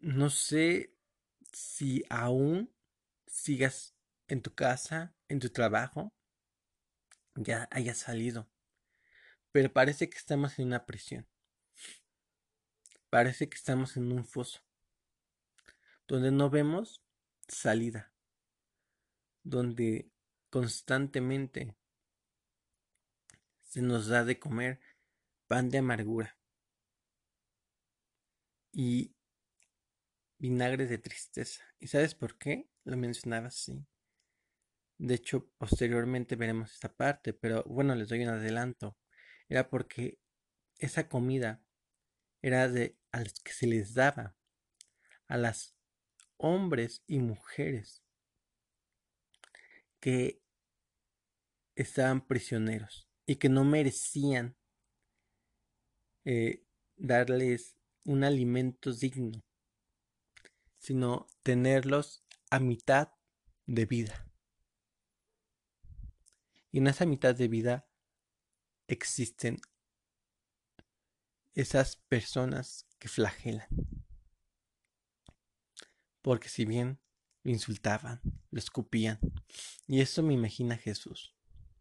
No 0.00 0.30
sé 0.30 0.91
si 1.52 2.04
aún 2.08 2.74
sigas 3.26 3.94
en 4.28 4.42
tu 4.42 4.54
casa, 4.54 5.14
en 5.28 5.38
tu 5.38 5.50
trabajo, 5.50 6.12
ya 7.34 7.68
hayas 7.70 7.98
salido, 7.98 8.50
pero 9.52 9.72
parece 9.72 10.08
que 10.08 10.18
estamos 10.18 10.58
en 10.58 10.66
una 10.66 10.86
prisión. 10.86 11.28
Parece 13.10 13.48
que 13.48 13.56
estamos 13.56 13.96
en 13.96 14.10
un 14.10 14.24
foso, 14.24 14.60
donde 16.08 16.30
no 16.30 16.48
vemos 16.48 17.02
salida, 17.46 18.12
donde 19.42 20.10
constantemente 20.50 21.76
se 23.62 23.82
nos 23.82 24.06
da 24.06 24.24
de 24.24 24.38
comer 24.38 24.80
pan 25.46 25.68
de 25.68 25.78
amargura 25.78 26.38
y 28.72 29.14
vinagre 30.42 30.86
de 30.86 30.98
tristeza. 30.98 31.62
¿Y 31.78 31.86
sabes 31.86 32.16
por 32.16 32.36
qué? 32.36 32.68
Lo 32.82 32.96
mencionaba 32.96 33.46
así. 33.46 33.86
De 34.98 35.14
hecho, 35.14 35.48
posteriormente 35.56 36.34
veremos 36.34 36.72
esta 36.72 36.92
parte, 36.92 37.32
pero 37.32 37.62
bueno, 37.62 37.94
les 37.94 38.08
doy 38.08 38.24
un 38.24 38.30
adelanto. 38.30 38.98
Era 39.48 39.70
porque 39.70 40.18
esa 40.78 41.08
comida 41.08 41.62
era 42.42 42.68
de 42.68 42.98
a 43.12 43.20
los 43.20 43.34
que 43.34 43.52
se 43.52 43.68
les 43.68 43.94
daba 43.94 44.34
a 45.28 45.36
las 45.36 45.76
hombres 46.38 47.04
y 47.06 47.20
mujeres 47.20 48.02
que 50.00 50.42
estaban 51.76 52.26
prisioneros 52.26 53.08
y 53.26 53.36
que 53.36 53.48
no 53.48 53.62
merecían 53.62 54.56
eh, 56.24 56.64
darles 56.96 57.76
un 58.04 58.24
alimento 58.24 58.92
digno, 58.92 59.40
sino 60.82 61.28
tenerlos 61.44 62.24
a 62.50 62.58
mitad 62.58 63.12
de 63.66 63.86
vida. 63.86 64.28
Y 66.72 66.78
en 66.78 66.88
esa 66.88 67.06
mitad 67.06 67.36
de 67.36 67.46
vida 67.46 67.88
existen 68.88 69.58
esas 71.54 71.96
personas 71.96 72.88
que 72.98 73.08
flagelan. 73.08 73.68
Porque 76.20 76.48
si 76.48 76.64
bien 76.64 77.00
lo 77.44 77.52
insultaban, 77.52 78.20
lo 78.50 78.58
escupían, 78.58 79.20
y 79.86 80.00
eso 80.00 80.22
me 80.22 80.34
imagina 80.34 80.76
Jesús, 80.76 81.36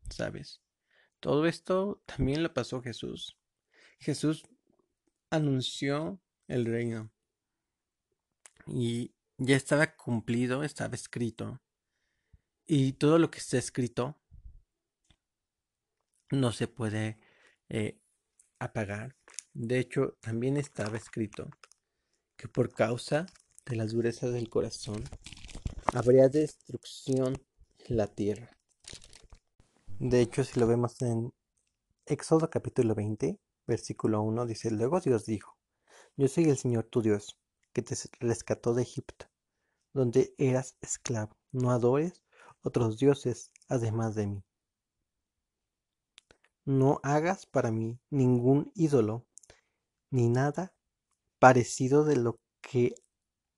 ¿sabes? 0.10 0.62
Todo 1.20 1.48
esto 1.48 2.04
también 2.06 2.44
lo 2.44 2.54
pasó 2.54 2.82
Jesús. 2.82 3.38
Jesús 4.00 4.44
anunció 5.32 6.22
el 6.48 6.66
reino 6.66 7.12
y 8.74 9.14
ya 9.38 9.56
estaba 9.56 9.96
cumplido, 9.96 10.64
estaba 10.64 10.96
escrito. 10.96 11.60
Y 12.66 12.94
todo 12.94 13.20
lo 13.20 13.30
que 13.30 13.40
está 13.40 13.58
escrito 13.58 14.18
no 16.32 16.52
se 16.54 16.68
puede 16.68 17.20
eh, 17.70 18.00
apagar. 18.60 19.16
De 19.54 19.80
hecho, 19.80 20.18
también 20.22 20.56
estaba 20.56 20.96
escrito 20.96 21.50
que 22.38 22.48
por 22.48 22.74
causa 22.74 23.26
de 23.66 23.76
las 23.76 23.92
durezas 23.92 24.32
del 24.32 24.50
corazón 24.50 25.04
habría 25.94 26.30
destrucción 26.30 27.36
en 27.80 27.98
la 27.98 28.08
tierra. 28.08 28.50
De 30.00 30.22
hecho, 30.22 30.44
si 30.44 30.60
lo 30.60 30.68
vemos 30.68 31.02
en 31.02 31.34
Éxodo 32.06 32.50
capítulo 32.50 32.96
20, 32.96 33.38
versículo 33.68 34.22
1, 34.22 34.46
dice, 34.46 34.72
luego 34.72 35.02
Dios 35.02 35.26
dijo, 35.26 35.58
yo 36.16 36.28
soy 36.28 36.46
el 36.46 36.58
Señor 36.58 36.86
tu 36.86 37.02
Dios, 37.02 37.38
que 37.74 37.82
te 37.82 37.96
rescató 38.20 38.74
de 38.74 38.84
Egipto, 38.84 39.28
donde 39.94 40.34
eras 40.38 40.78
esclavo. 40.82 41.38
No 41.52 41.72
adores 41.72 42.24
otros 42.62 42.98
dioses 42.98 43.52
además 43.68 44.16
de 44.16 44.28
mí. 44.28 44.44
No 46.66 47.00
hagas 47.04 47.46
para 47.46 47.72
mí 47.72 48.00
ningún 48.10 48.72
ídolo, 48.76 49.26
ni 50.12 50.30
nada 50.30 50.74
parecido 51.40 52.04
de 52.04 52.18
lo 52.18 52.40
que 52.62 52.94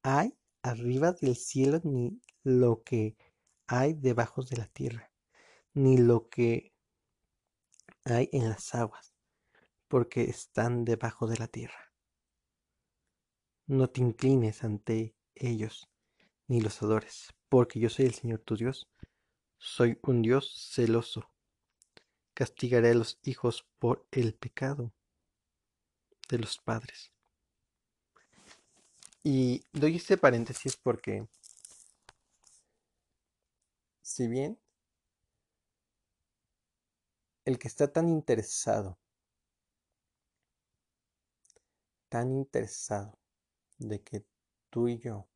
hay 0.04 0.38
arriba 0.62 1.12
del 1.12 1.36
cielo, 1.36 1.82
ni 1.84 2.22
lo 2.44 2.82
que 2.84 3.18
hay 3.68 3.94
debajo 3.94 4.44
de 4.44 4.58
la 4.58 4.68
tierra, 4.68 5.12
ni 5.74 5.98
lo 5.98 6.30
que 6.30 6.74
hay 8.06 8.30
en 8.32 8.50
las 8.50 8.74
aguas, 8.74 9.14
porque 9.88 10.24
están 10.24 10.86
debajo 10.86 11.28
de 11.28 11.38
la 11.38 11.48
tierra. 11.48 11.93
No 13.68 13.90
te 13.90 14.02
inclines 14.02 14.64
ante 14.64 15.16
ellos, 15.36 15.90
ni 16.48 16.62
los 16.62 16.82
adores, 16.82 17.34
porque 17.50 17.80
yo 17.80 17.90
soy 17.90 18.06
el 18.06 18.14
Señor 18.14 18.40
tu 18.40 18.56
Dios, 18.56 18.90
soy 19.58 20.00
un 20.04 20.22
Dios 20.22 20.72
celoso 20.74 21.34
castigaré 22.34 22.92
a 22.92 22.96
los 22.96 23.20
hijos 23.24 23.66
por 23.80 24.06
el 24.12 24.34
pecado 24.34 24.92
de 26.30 26.40
los 26.40 26.58
padres. 26.58 27.12
Y 29.24 29.64
doy 29.72 29.98
este 29.98 30.18
paréntesis 30.18 30.76
porque, 30.76 31.28
si 34.02 34.28
bien 34.28 34.60
el 37.46 37.58
que 37.58 37.68
está 37.68 37.92
tan 37.92 38.10
interesado, 38.10 38.98
tan 42.10 42.32
interesado 42.32 43.23
de 43.88 44.02
que 44.02 44.26
tú 44.70 44.88
y 44.88 44.98
yo 44.98 45.28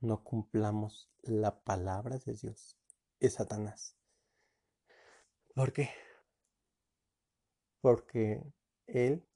no 0.00 0.22
cumplamos 0.22 1.08
la 1.22 1.60
palabra 1.60 2.18
de 2.18 2.34
Dios 2.34 2.76
es 3.20 3.34
Satanás. 3.34 3.96
¿Por 5.54 5.72
qué? 5.72 5.90
Porque 7.80 8.42
él 8.86 9.26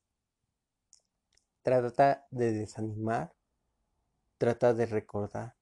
trata 1.63 2.27
de 2.31 2.53
desanimar, 2.53 3.35
trata 4.39 4.73
de 4.73 4.87
recordar, 4.87 5.57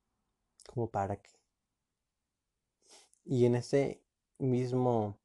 como 0.66 0.90
para 0.90 1.16
qué. 1.16 1.30
Y 3.24 3.46
en 3.46 3.56
ese 3.56 4.02
mismo 4.38 5.18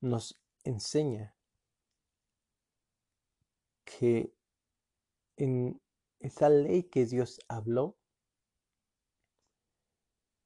nos 0.00 0.40
enseña 0.64 1.34
que 3.88 4.34
en 5.36 5.80
esa 6.20 6.50
ley 6.50 6.84
que 6.84 7.06
Dios 7.06 7.40
habló, 7.48 7.96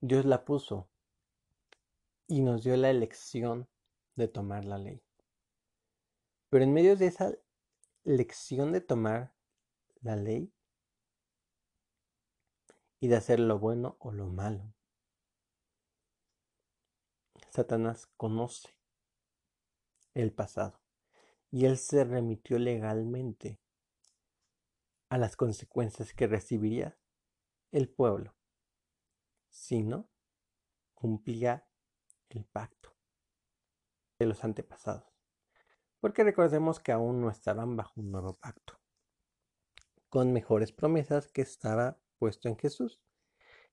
Dios 0.00 0.24
la 0.24 0.44
puso 0.44 0.88
y 2.28 2.40
nos 2.40 2.62
dio 2.62 2.76
la 2.76 2.90
elección 2.90 3.68
de 4.14 4.28
tomar 4.28 4.64
la 4.64 4.78
ley. 4.78 5.02
Pero 6.50 6.64
en 6.64 6.72
medio 6.72 6.96
de 6.96 7.06
esa 7.06 7.32
lección 8.04 8.72
de 8.72 8.80
tomar 8.80 9.34
la 10.00 10.16
ley 10.16 10.52
y 13.00 13.08
de 13.08 13.16
hacer 13.16 13.40
lo 13.40 13.58
bueno 13.58 13.96
o 13.98 14.12
lo 14.12 14.28
malo, 14.28 14.72
Satanás 17.50 18.06
conoce 18.16 18.68
el 20.14 20.32
pasado 20.32 20.81
y 21.52 21.66
él 21.66 21.76
se 21.76 22.02
remitió 22.02 22.58
legalmente 22.58 23.60
a 25.10 25.18
las 25.18 25.36
consecuencias 25.36 26.14
que 26.14 26.26
recibiría 26.26 26.98
el 27.70 27.90
pueblo 27.90 28.34
si 29.50 29.82
no 29.82 30.08
cumplía 30.94 31.68
el 32.30 32.46
pacto 32.46 32.96
de 34.18 34.24
los 34.24 34.42
antepasados. 34.44 35.04
Porque 36.00 36.24
recordemos 36.24 36.80
que 36.80 36.90
aún 36.90 37.20
no 37.20 37.28
estaban 37.28 37.76
bajo 37.76 38.00
un 38.00 38.10
nuevo 38.10 38.38
pacto, 38.38 38.80
con 40.08 40.32
mejores 40.32 40.72
promesas 40.72 41.28
que 41.28 41.42
estaba 41.42 42.00
puesto 42.18 42.48
en 42.48 42.56
Jesús. 42.56 43.02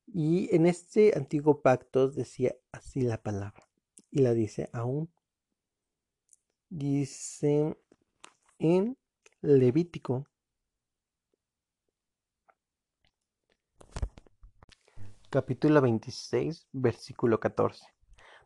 Y 0.05 0.53
en 0.53 0.65
este 0.65 1.15
antiguo 1.15 1.61
pacto 1.61 2.09
decía 2.09 2.55
así 2.73 3.01
la 3.01 3.23
palabra, 3.23 3.69
y 4.11 4.19
la 4.19 4.33
dice 4.33 4.69
aún. 4.73 5.09
Dice 6.71 7.75
en 8.59 8.95
Levítico 9.41 10.27
capítulo 15.31 15.81
26, 15.81 16.67
versículo 16.71 17.39
14. 17.39 17.83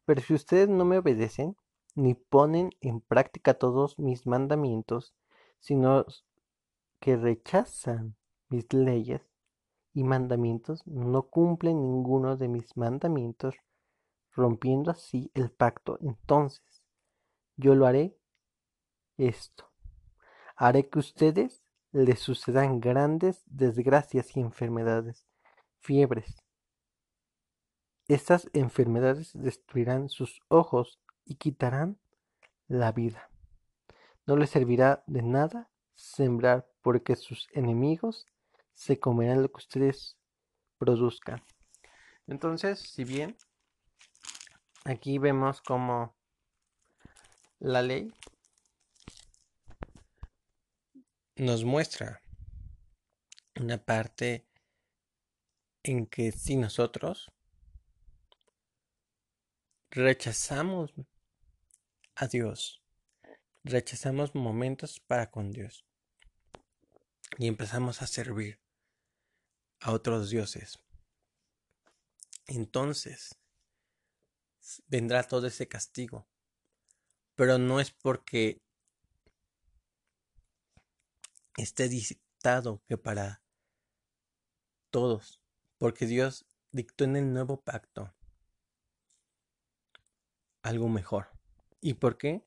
Pero 0.05 0.21
si 0.21 0.33
ustedes 0.35 0.69
no 0.69 0.85
me 0.85 0.99
obedecen, 0.99 1.57
ni 1.95 2.13
ponen 2.13 2.69
en 2.79 3.01
práctica 3.01 3.55
todos 3.55 3.99
mis 3.99 4.25
mandamientos, 4.25 5.13
sino 5.59 6.05
que 7.01 7.17
rechazan 7.17 8.15
mis 8.47 8.71
leyes 8.71 9.21
y 9.93 10.05
mandamientos, 10.05 10.87
no 10.87 11.23
cumplen 11.23 11.81
ninguno 11.81 12.37
de 12.37 12.47
mis 12.47 12.77
mandamientos, 12.77 13.55
rompiendo 14.31 14.91
así 14.91 15.29
el 15.33 15.51
pacto, 15.51 15.97
entonces 15.99 16.72
yo 17.55 17.75
lo 17.75 17.85
haré 17.85 18.17
esto. 19.17 19.69
Haré 20.55 20.89
que 20.89 20.99
ustedes 20.99 21.63
les 21.91 22.19
sucedan 22.19 22.79
grandes 22.79 23.43
desgracias 23.45 24.35
y 24.35 24.39
enfermedades, 24.39 25.27
fiebres, 25.79 26.43
estas 28.09 28.49
enfermedades 28.51 29.31
destruirán 29.33 30.09
sus 30.09 30.41
ojos 30.49 30.99
y 31.23 31.35
quitarán 31.35 31.97
la 32.67 32.91
vida. 32.91 33.29
No 34.25 34.35
les 34.35 34.49
servirá 34.49 35.05
de 35.07 35.21
nada 35.21 35.71
sembrar 35.93 36.67
porque 36.81 37.15
sus 37.15 37.47
enemigos 37.53 38.27
se 38.73 38.99
comerán 38.99 39.41
lo 39.41 39.49
que 39.49 39.57
ustedes 39.57 40.17
produzcan. 40.77 41.41
Entonces, 42.27 42.79
si 42.79 43.05
bien 43.05 43.37
aquí 44.83 45.17
vemos 45.17 45.61
como 45.61 46.13
la 47.63 47.81
ley 47.81 48.13
nos 51.37 51.63
muestra 51.63 52.21
una 53.55 53.77
parte 53.77 54.45
en 55.81 56.05
que 56.07 56.33
si 56.33 56.57
nosotros 56.57 57.31
rechazamos 59.91 60.93
a 62.15 62.27
Dios, 62.27 62.81
rechazamos 63.63 64.35
momentos 64.35 64.99
para 64.99 65.31
con 65.31 65.53
Dios 65.53 65.85
y 67.37 67.47
empezamos 67.47 68.01
a 68.01 68.07
servir 68.07 68.59
a 69.79 69.93
otros 69.93 70.29
dioses. 70.29 70.79
Entonces 72.45 73.39
vendrá 74.87 75.23
todo 75.23 75.47
ese 75.47 75.69
castigo, 75.69 76.27
pero 77.35 77.57
no 77.57 77.79
es 77.79 77.91
porque 77.91 78.61
esté 81.57 81.89
dictado 81.89 82.81
que 82.87 82.97
para 82.97 83.43
todos, 84.89 85.41
porque 85.77 86.05
Dios 86.05 86.45
dictó 86.71 87.03
en 87.03 87.15
el 87.15 87.33
nuevo 87.33 87.61
pacto 87.61 88.13
algo 90.61 90.89
mejor. 90.89 91.27
¿Y 91.81 91.95
por 91.95 92.17
qué? 92.17 92.45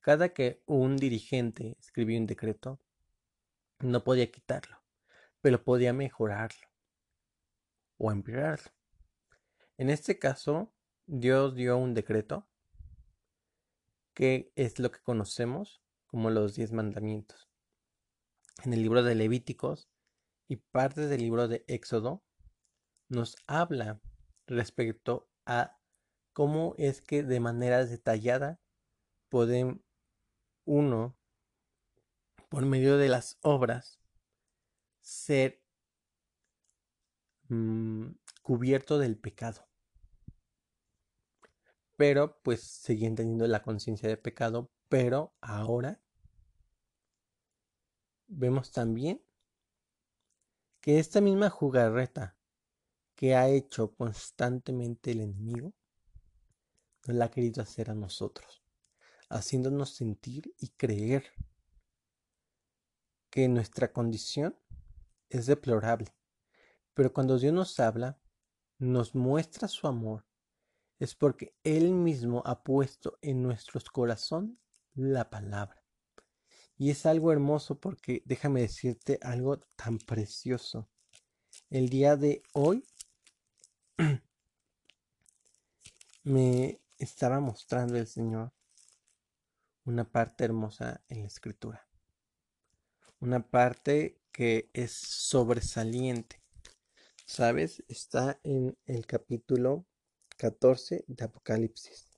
Cada 0.00 0.32
que 0.32 0.62
un 0.66 0.96
dirigente 0.96 1.76
escribió 1.80 2.18
un 2.18 2.26
decreto, 2.26 2.80
no 3.80 4.04
podía 4.04 4.30
quitarlo, 4.30 4.82
pero 5.40 5.64
podía 5.64 5.92
mejorarlo 5.92 6.68
o 7.98 8.12
empeorarlo. 8.12 8.70
En 9.78 9.90
este 9.90 10.18
caso, 10.18 10.72
Dios 11.06 11.54
dio 11.54 11.76
un 11.76 11.94
decreto 11.94 12.48
que 14.16 14.50
es 14.56 14.78
lo 14.78 14.90
que 14.90 15.00
conocemos 15.00 15.82
como 16.06 16.30
los 16.30 16.54
diez 16.54 16.72
mandamientos. 16.72 17.50
En 18.64 18.72
el 18.72 18.80
libro 18.80 19.02
de 19.02 19.14
Levíticos 19.14 19.90
y 20.48 20.56
parte 20.56 21.06
del 21.06 21.20
libro 21.20 21.48
de 21.48 21.66
Éxodo 21.68 22.24
nos 23.10 23.36
habla 23.46 24.00
respecto 24.46 25.28
a 25.44 25.78
cómo 26.32 26.74
es 26.78 27.02
que 27.02 27.24
de 27.24 27.40
manera 27.40 27.84
detallada 27.84 28.58
puede 29.28 29.78
uno, 30.64 31.18
por 32.48 32.64
medio 32.64 32.96
de 32.96 33.10
las 33.10 33.38
obras, 33.42 34.00
ser 35.02 35.62
mm, 37.48 38.12
cubierto 38.40 38.98
del 38.98 39.18
pecado. 39.18 39.68
Pero 41.96 42.40
pues 42.42 42.62
siguen 42.62 43.14
teniendo 43.14 43.46
la 43.46 43.62
conciencia 43.62 44.08
de 44.08 44.16
pecado, 44.16 44.70
pero 44.88 45.34
ahora 45.40 46.00
vemos 48.28 48.70
también 48.70 49.22
que 50.80 50.98
esta 50.98 51.20
misma 51.20 51.50
jugarreta 51.50 52.36
que 53.14 53.34
ha 53.34 53.48
hecho 53.48 53.94
constantemente 53.94 55.12
el 55.12 55.20
enemigo 55.20 55.72
nos 57.06 57.16
la 57.16 57.26
ha 57.26 57.30
querido 57.30 57.62
hacer 57.62 57.90
a 57.90 57.94
nosotros, 57.94 58.62
haciéndonos 59.28 59.94
sentir 59.94 60.54
y 60.58 60.68
creer 60.68 61.24
que 63.30 63.48
nuestra 63.48 63.92
condición 63.92 64.56
es 65.28 65.46
deplorable. 65.46 66.14
Pero 66.94 67.12
cuando 67.12 67.38
Dios 67.38 67.52
nos 67.52 67.78
habla, 67.80 68.18
nos 68.78 69.14
muestra 69.14 69.68
su 69.68 69.86
amor, 69.86 70.24
es 70.98 71.14
porque 71.14 71.54
Él 71.62 71.92
mismo 71.92 72.42
ha 72.46 72.62
puesto 72.62 73.18
en 73.22 73.42
nuestros 73.42 73.84
corazones 73.84 74.56
la 74.94 75.28
palabra. 75.28 75.82
Y 76.78 76.90
es 76.90 77.06
algo 77.06 77.32
hermoso 77.32 77.78
porque 77.78 78.22
déjame 78.24 78.60
decirte 78.60 79.18
algo 79.22 79.58
tan 79.76 79.98
precioso. 79.98 80.88
El 81.70 81.88
día 81.88 82.16
de 82.16 82.42
hoy 82.52 82.84
me 86.24 86.80
estaba 86.98 87.40
mostrando 87.40 87.96
el 87.96 88.06
Señor 88.06 88.52
una 89.84 90.04
parte 90.04 90.44
hermosa 90.44 91.02
en 91.08 91.22
la 91.22 91.28
escritura. 91.28 91.88
Una 93.20 93.48
parte 93.48 94.20
que 94.32 94.70
es 94.74 94.92
sobresaliente. 94.92 96.42
¿Sabes? 97.24 97.82
Está 97.88 98.38
en 98.42 98.76
el 98.84 99.06
capítulo 99.06 99.86
14 100.36 101.04
de 101.06 101.24
Apocalipsis. 101.24 102.10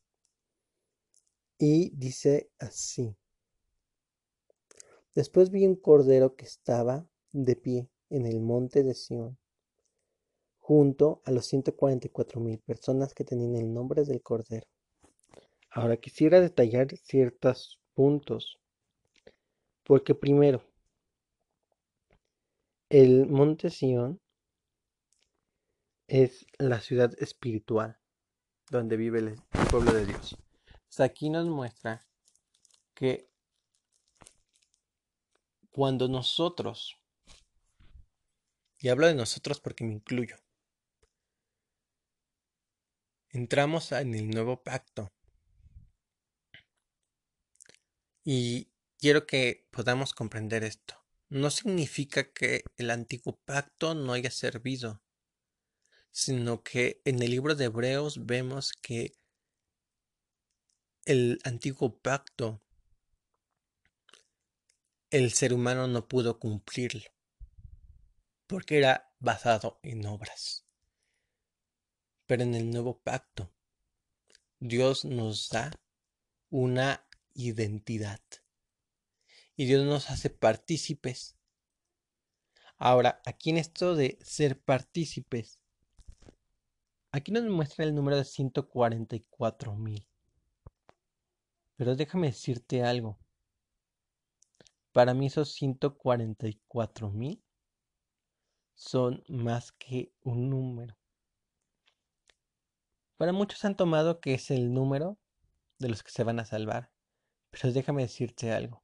Y 1.59 1.91
dice 1.97 2.51
así. 2.59 3.17
Después 5.15 5.51
vi 5.51 5.67
un 5.67 5.77
cordero 5.77 6.37
que 6.37 6.45
estaba 6.45 7.07
de 7.33 7.57
pie 7.57 7.89
en 8.11 8.27
el 8.27 8.41
monte 8.41 8.83
de 8.83 8.95
Sión, 8.95 9.39
junto 10.59 11.23
a 11.25 11.31
los 11.31 11.47
144 11.47 12.41
mil 12.41 12.59
personas 12.61 13.15
que 13.15 13.25
tenían 13.25 13.57
el 13.57 13.73
nombre 13.73 14.05
del 14.05 14.23
Cordero. 14.23 14.67
Ahora 15.71 15.97
quisiera 15.97 16.41
detallar 16.41 16.97
ciertos 16.97 17.81
puntos, 17.95 18.59
porque 19.83 20.15
primero, 20.15 20.63
el 22.89 23.27
monte 23.27 23.71
Sión 23.71 24.21
es 26.07 26.47
la 26.59 26.81
ciudad 26.81 27.13
espiritual 27.19 27.99
donde 28.71 28.97
vive 28.97 29.19
el 29.19 29.37
pueblo 29.71 29.93
de 29.93 30.07
Dios. 30.07 30.37
aquí 30.99 31.31
nos 31.31 31.47
muestra 31.47 32.05
que 32.95 33.31
cuando 35.71 36.09
nosotros, 36.09 36.97
y 38.79 38.89
hablo 38.89 39.07
de 39.07 39.15
nosotros 39.15 39.61
porque 39.61 39.85
me 39.85 39.93
incluyo, 39.93 40.37
entramos 43.31 43.93
en 43.93 44.15
el 44.15 44.29
nuevo 44.29 44.63
pacto, 44.63 45.13
y 48.25 48.69
quiero 48.99 49.27
que 49.27 49.67
podamos 49.71 50.13
comprender 50.13 50.65
esto. 50.65 50.95
No 51.31 51.51
significa 51.51 52.33
que 52.33 52.63
el 52.77 52.91
antiguo 52.91 53.39
pacto 53.45 53.95
no 53.95 54.13
haya 54.13 54.31
servido, 54.31 55.01
sino 56.19 56.65
que 56.65 57.01
en 57.05 57.23
el 57.23 57.31
libro 57.31 57.55
de 57.55 57.67
Hebreos 57.67 58.27
vemos 58.27 58.73
que 58.73 59.17
el 61.05 61.39
antiguo 61.45 61.97
pacto 62.01 62.61
el 65.11 65.33
ser 65.33 65.55
humano 65.55 65.87
no 65.87 66.09
pudo 66.09 66.41
cumplirlo, 66.41 67.09
porque 68.49 68.79
era 68.79 69.15
basado 69.21 69.79
en 69.85 70.05
obras. 70.07 70.67
Pero 72.27 72.43
en 72.43 72.57
el 72.57 72.69
nuevo 72.69 72.99
pacto, 72.99 73.55
Dios 74.59 75.05
nos 75.05 75.49
da 75.51 75.71
una 76.51 77.07
identidad. 77.33 78.21
Y 79.55 79.67
Dios 79.67 79.87
nos 79.87 80.11
hace 80.11 80.31
partícipes. 80.31 81.37
Ahora, 82.77 83.23
aquí 83.25 83.51
en 83.51 83.59
esto 83.59 83.95
de 83.95 84.19
ser 84.21 84.61
partícipes, 84.61 85.61
aquí 87.13 87.33
nos 87.33 87.45
muestra 87.45 87.85
el 87.85 87.95
número 87.95 88.17
de 88.17 88.25
144 88.25 89.75
mil. 89.75 90.07
Pero 91.77 91.95
déjame 91.97 92.29
decirte 92.29 92.83
algo. 92.83 93.19
Para 94.93 95.15
mí 95.15 95.27
esos 95.27 95.53
144 95.53 97.11
mil 97.11 97.43
son 98.75 99.23
más 99.29 99.73
que 99.73 100.13
un 100.23 100.51
número. 100.51 100.97
Para 103.17 103.33
muchos 103.33 103.65
han 103.65 103.77
tomado 103.77 104.21
que 104.21 104.35
es 104.35 104.51
el 104.51 104.73
número 104.73 105.19
de 105.79 105.89
los 105.89 106.03
que 106.03 106.11
se 106.11 106.25
van 106.25 106.41
a 106.41 106.45
salvar. 106.45 106.91
Pero 107.51 107.73
déjame 107.73 108.03
decirte 108.03 108.53
algo. 108.53 108.83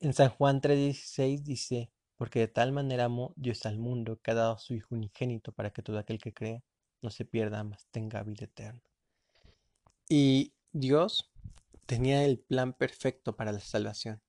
En 0.00 0.12
San 0.14 0.30
Juan 0.30 0.60
3:16 0.60 1.42
dice, 1.42 1.90
porque 2.16 2.40
de 2.40 2.48
tal 2.48 2.72
manera 2.72 3.04
amó 3.04 3.32
Dios 3.36 3.66
al 3.66 3.78
mundo 3.78 4.20
que 4.20 4.30
ha 4.32 4.34
dado 4.34 4.54
a 4.54 4.58
su 4.58 4.74
Hijo 4.74 4.94
unigénito 4.94 5.52
para 5.52 5.70
que 5.70 5.82
todo 5.82 5.98
aquel 5.98 6.18
que 6.18 6.34
cree 6.34 6.64
no 7.02 7.10
se 7.10 7.24
pierda, 7.24 7.64
mas 7.64 7.86
tenga 7.90 8.22
vida 8.22 8.44
eterna. 8.44 8.82
Y 10.08 10.54
Dios 10.72 11.30
tenía 11.86 12.24
el 12.24 12.38
plan 12.38 12.72
perfecto 12.72 13.36
para 13.36 13.52
la 13.52 13.60
salvación 13.60 14.22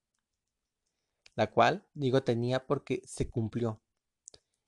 la 1.39 1.49
cual 1.49 1.87
digo 1.93 2.21
tenía 2.21 2.67
porque 2.67 3.01
se 3.05 3.29
cumplió 3.29 3.81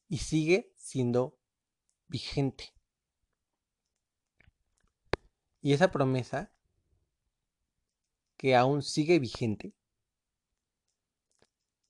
y 0.08 0.20
sigue 0.20 0.72
siendo 0.78 1.38
vigente. 2.08 2.74
Y 5.62 5.74
esa 5.74 5.92
promesa 5.92 6.50
que 8.38 8.56
aún 8.56 8.84
sigue 8.84 9.20
vigente 9.20 9.74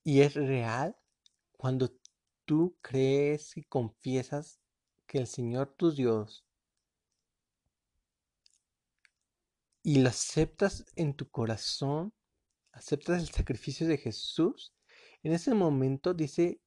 y 0.04 0.21
es 0.21 0.34
real 0.34 0.97
cuando 1.58 1.93
tú 2.45 2.76
crees 2.82 3.56
y 3.58 3.63
confiesas 3.65 4.61
que 5.12 5.17
el 5.17 5.28
Señor 5.28 5.67
tu 5.76 5.91
Dios 5.91 6.45
y 9.84 10.00
lo 10.00 10.08
aceptas 10.08 10.86
en 10.95 11.13
tu 11.13 11.30
corazón 11.30 12.13
aceptas 12.71 13.21
el 13.21 13.28
sacrificio 13.28 13.86
de 13.89 13.97
Jesús, 13.97 14.71
en 15.21 15.34
ese 15.34 15.54
momento 15.54 16.13
dice 16.13 16.62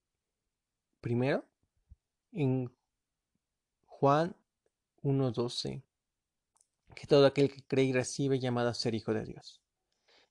primero 1.00 1.48
en 2.32 2.70
Juan 3.86 4.36
1.12 5.02 5.82
que 6.94 7.06
todo 7.06 7.24
aquel 7.24 7.50
que 7.50 7.62
cree 7.62 7.86
y 7.86 7.92
recibe 7.94 8.40
llamado 8.40 8.68
a 8.68 8.74
ser 8.74 8.94
hijo 8.94 9.14
de 9.14 9.24
Dios. 9.24 9.62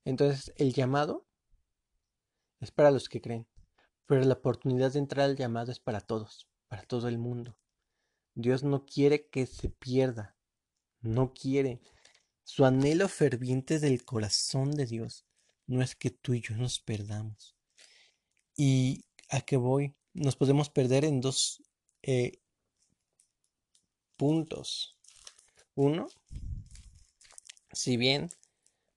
Entonces 0.04 0.52
el 0.56 0.72
llamado 0.72 1.26
es 2.60 2.70
para 2.70 2.92
los 2.92 3.08
que 3.08 3.20
creen, 3.20 3.48
pero 4.06 4.22
la 4.22 4.34
oportunidad 4.34 4.92
de 4.92 5.00
entrar 5.00 5.28
al 5.28 5.36
llamado 5.36 5.72
es 5.72 5.80
para 5.80 6.00
todos, 6.00 6.48
para 6.68 6.84
todo 6.84 7.08
el 7.08 7.18
mundo. 7.18 7.56
Dios 8.34 8.62
no 8.62 8.84
quiere 8.84 9.28
que 9.28 9.46
se 9.46 9.68
pierda, 9.68 10.36
no 11.00 11.32
quiere. 11.32 11.80
Su 12.42 12.64
anhelo 12.64 13.08
ferviente 13.08 13.78
del 13.78 14.04
corazón 14.04 14.72
de 14.72 14.86
Dios 14.86 15.24
no 15.66 15.82
es 15.82 15.94
que 15.94 16.10
tú 16.10 16.34
y 16.34 16.40
yo 16.40 16.56
nos 16.56 16.80
perdamos. 16.80 17.56
¿Y 18.56 19.04
a 19.30 19.40
qué 19.40 19.56
voy? 19.56 19.94
Nos 20.12 20.36
podemos 20.36 20.68
perder 20.68 21.04
en 21.04 21.20
dos 21.20 21.62
eh, 22.02 22.40
puntos. 24.16 24.98
Uno, 25.74 26.08
si 27.72 27.96
bien 27.96 28.30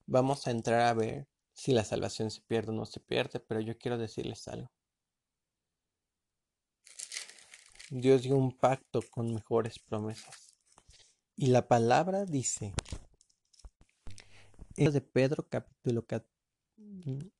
vamos 0.05 0.47
a 0.47 0.51
entrar 0.51 0.81
a 0.81 0.93
ver 0.93 1.27
si 1.53 1.71
la 1.71 1.83
salvación 1.83 2.29
se 2.29 2.41
pierde 2.41 2.71
o 2.71 2.75
no 2.75 2.85
se 2.85 2.99
pierde, 2.99 3.39
pero 3.39 3.59
yo 3.61 3.77
quiero 3.77 3.97
decirles 3.97 4.47
algo. 4.47 4.71
Dios 7.89 8.23
dio 8.23 8.35
un 8.35 8.51
pacto 8.51 8.99
con 9.11 9.33
mejores 9.33 9.79
promesas. 9.79 10.53
Y 11.37 11.47
la 11.47 11.69
palabra 11.69 12.25
dice, 12.25 12.73
en 14.75 14.91
de 14.91 14.99
Pedro 14.99 15.47
capítulo 15.47 16.05
14, 16.05 16.29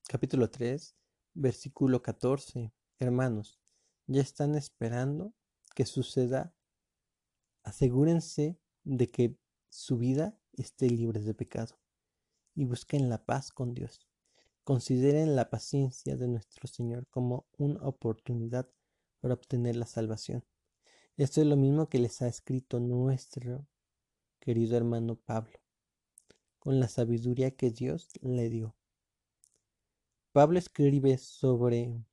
capítulo 0.08 0.50
3, 0.50 0.96
versículo 1.34 2.02
14. 2.02 2.72
Hermanos, 2.98 3.60
ya 4.06 4.22
están 4.22 4.56
esperando 4.56 5.34
que 5.76 5.86
suceda. 5.86 6.56
Asegúrense 7.64 8.58
de 8.86 9.10
que 9.10 9.38
su 9.68 9.98
vida 9.98 10.40
esté 10.54 10.90
libre 10.90 11.20
de 11.20 11.34
pecado 11.34 11.78
y 12.56 12.64
busquen 12.64 13.10
la 13.10 13.26
paz 13.26 13.52
con 13.52 13.74
Dios. 13.74 14.08
Consideren 14.64 15.36
la 15.36 15.50
paciencia 15.50 16.16
de 16.16 16.30
nuestro 16.30 16.70
Señor 16.70 17.06
como 17.10 17.48
una 17.58 17.86
oportunidad 17.86 18.70
para 19.20 19.34
obtener 19.34 19.76
la 19.76 19.86
salvación. 19.86 20.44
Esto 21.18 21.42
es 21.42 21.48
lo 21.48 21.56
mismo 21.56 21.90
que 21.90 22.00
les 22.00 22.22
ha 22.22 22.28
escrito 22.28 22.80
nuestro 22.80 23.68
querido 24.40 24.78
hermano 24.78 25.16
Pablo, 25.16 25.60
con 26.60 26.80
la 26.80 26.88
sabiduría 26.88 27.52
que 27.52 27.72
Dios 27.72 28.10
le 28.22 28.50
dio. 28.50 28.76
Pablo 30.32 30.60
escribe 30.60 31.18
sobre, 31.18 32.06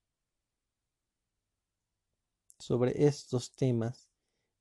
sobre 2.58 3.06
estos 3.06 3.52
temas 3.52 4.08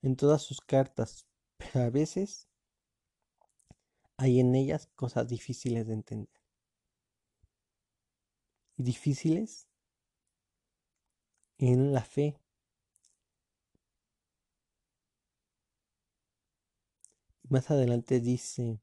en 0.02 0.16
todas 0.16 0.42
sus 0.42 0.60
cartas, 0.60 1.26
pero 1.56 1.86
a 1.86 1.90
veces 1.90 2.46
hay 4.18 4.40
en 4.40 4.54
ellas 4.54 4.88
cosas 4.94 5.26
difíciles 5.26 5.86
de 5.86 5.94
entender. 5.94 6.40
Y 8.76 8.82
difíciles 8.82 9.68
en 11.58 11.92
la 11.92 12.02
fe. 12.02 12.38
Más 17.48 17.70
adelante 17.70 18.20
dice, 18.20 18.80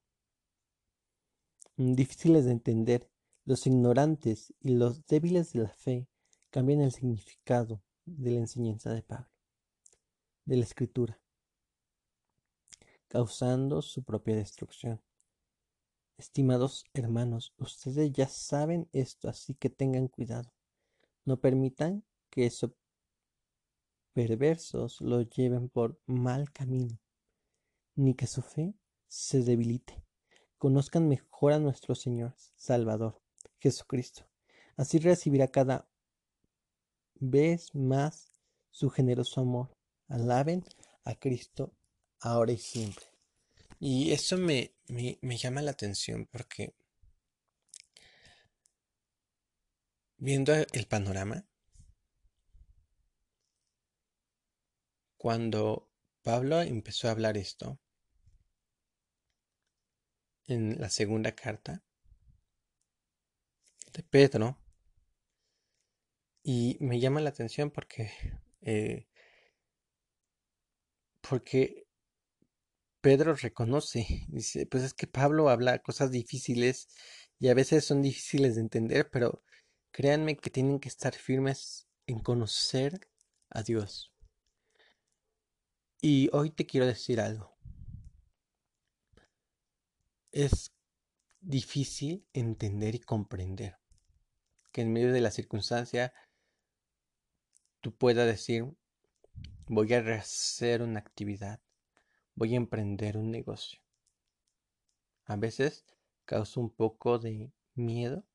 difíciles 1.75 2.45
de 2.45 2.51
entender 2.51 3.09
los 3.43 3.65
ignorantes 3.65 4.53
y 4.59 4.75
los 4.75 5.05
débiles 5.07 5.53
de 5.53 5.63
la 5.63 5.69
fe 5.69 6.07
cambian 6.51 6.81
el 6.81 6.91
significado 6.91 7.81
de 8.05 8.31
la 8.31 8.39
enseñanza 8.39 8.93
de 8.93 9.01
Pablo, 9.01 9.29
de 10.45 10.57
la 10.57 10.63
escritura, 10.63 11.19
causando 13.07 13.81
su 13.81 14.03
propia 14.03 14.35
destrucción. 14.35 15.01
Estimados 16.17 16.85
hermanos, 16.93 17.53
ustedes 17.57 18.11
ya 18.11 18.27
saben 18.27 18.87
esto, 18.93 19.27
así 19.27 19.55
que 19.55 19.71
tengan 19.71 20.07
cuidado. 20.07 20.53
No 21.25 21.39
permitan 21.39 22.03
que 22.31 22.47
esos 22.47 22.71
perversos 24.13 24.99
lo 25.01 25.21
lleven 25.21 25.69
por 25.69 26.01
mal 26.07 26.51
camino, 26.51 26.97
ni 27.95 28.15
que 28.15 28.25
su 28.25 28.41
fe 28.41 28.73
se 29.07 29.43
debilite. 29.43 30.03
Conozcan 30.57 31.07
mejor 31.07 31.53
a 31.53 31.59
nuestro 31.59 31.93
Señor 31.93 32.33
Salvador, 32.55 33.21
Jesucristo. 33.59 34.27
Así 34.75 34.97
recibirá 34.99 35.47
cada 35.49 35.87
vez 37.15 37.75
más 37.75 38.31
su 38.69 38.89
generoso 38.89 39.41
amor. 39.41 39.75
Alaben 40.07 40.63
a 41.03 41.15
Cristo 41.15 41.73
ahora 42.19 42.51
y 42.53 42.57
siempre. 42.57 43.05
Y 43.79 44.11
eso 44.11 44.37
me, 44.37 44.73
me, 44.87 45.17
me 45.21 45.37
llama 45.37 45.61
la 45.61 45.71
atención 45.71 46.27
porque 46.31 46.75
viendo 50.17 50.53
el 50.53 50.87
panorama, 50.87 51.45
cuando 55.21 55.87
Pablo 56.23 56.63
empezó 56.63 57.07
a 57.07 57.11
hablar 57.11 57.37
esto, 57.37 57.79
en 60.47 60.81
la 60.81 60.89
segunda 60.89 61.33
carta 61.33 61.83
de 63.93 64.01
Pedro, 64.01 64.57
y 66.41 66.75
me 66.79 66.99
llama 66.99 67.21
la 67.21 67.29
atención 67.29 67.69
porque, 67.69 68.09
eh, 68.61 69.05
porque 71.29 71.85
Pedro 73.01 73.35
reconoce, 73.35 74.25
dice, 74.27 74.65
pues 74.65 74.81
es 74.81 74.95
que 74.95 75.05
Pablo 75.05 75.49
habla 75.49 75.83
cosas 75.83 76.09
difíciles 76.09 76.87
y 77.37 77.49
a 77.49 77.53
veces 77.53 77.85
son 77.85 78.01
difíciles 78.01 78.55
de 78.55 78.61
entender, 78.61 79.07
pero 79.11 79.43
créanme 79.91 80.35
que 80.35 80.49
tienen 80.49 80.79
que 80.79 80.89
estar 80.89 81.13
firmes 81.13 81.87
en 82.07 82.21
conocer 82.21 83.07
a 83.51 83.61
Dios. 83.61 84.10
Y 86.03 86.31
hoy 86.33 86.49
te 86.49 86.65
quiero 86.65 86.87
decir 86.87 87.21
algo. 87.21 87.55
Es 90.31 90.73
difícil 91.41 92.25
entender 92.33 92.95
y 92.95 92.99
comprender 92.99 93.77
que 94.71 94.81
en 94.81 94.91
medio 94.91 95.13
de 95.13 95.21
la 95.21 95.29
circunstancia 95.29 96.11
tú 97.81 97.95
puedas 97.95 98.25
decir, 98.25 98.65
voy 99.67 99.93
a 99.93 99.99
hacer 100.15 100.81
una 100.81 100.99
actividad, 100.99 101.61
voy 102.33 102.55
a 102.55 102.57
emprender 102.57 103.15
un 103.15 103.29
negocio. 103.29 103.79
A 105.25 105.35
veces 105.35 105.85
causa 106.25 106.59
un 106.59 106.71
poco 106.71 107.19
de 107.19 107.53
miedo 107.75 108.25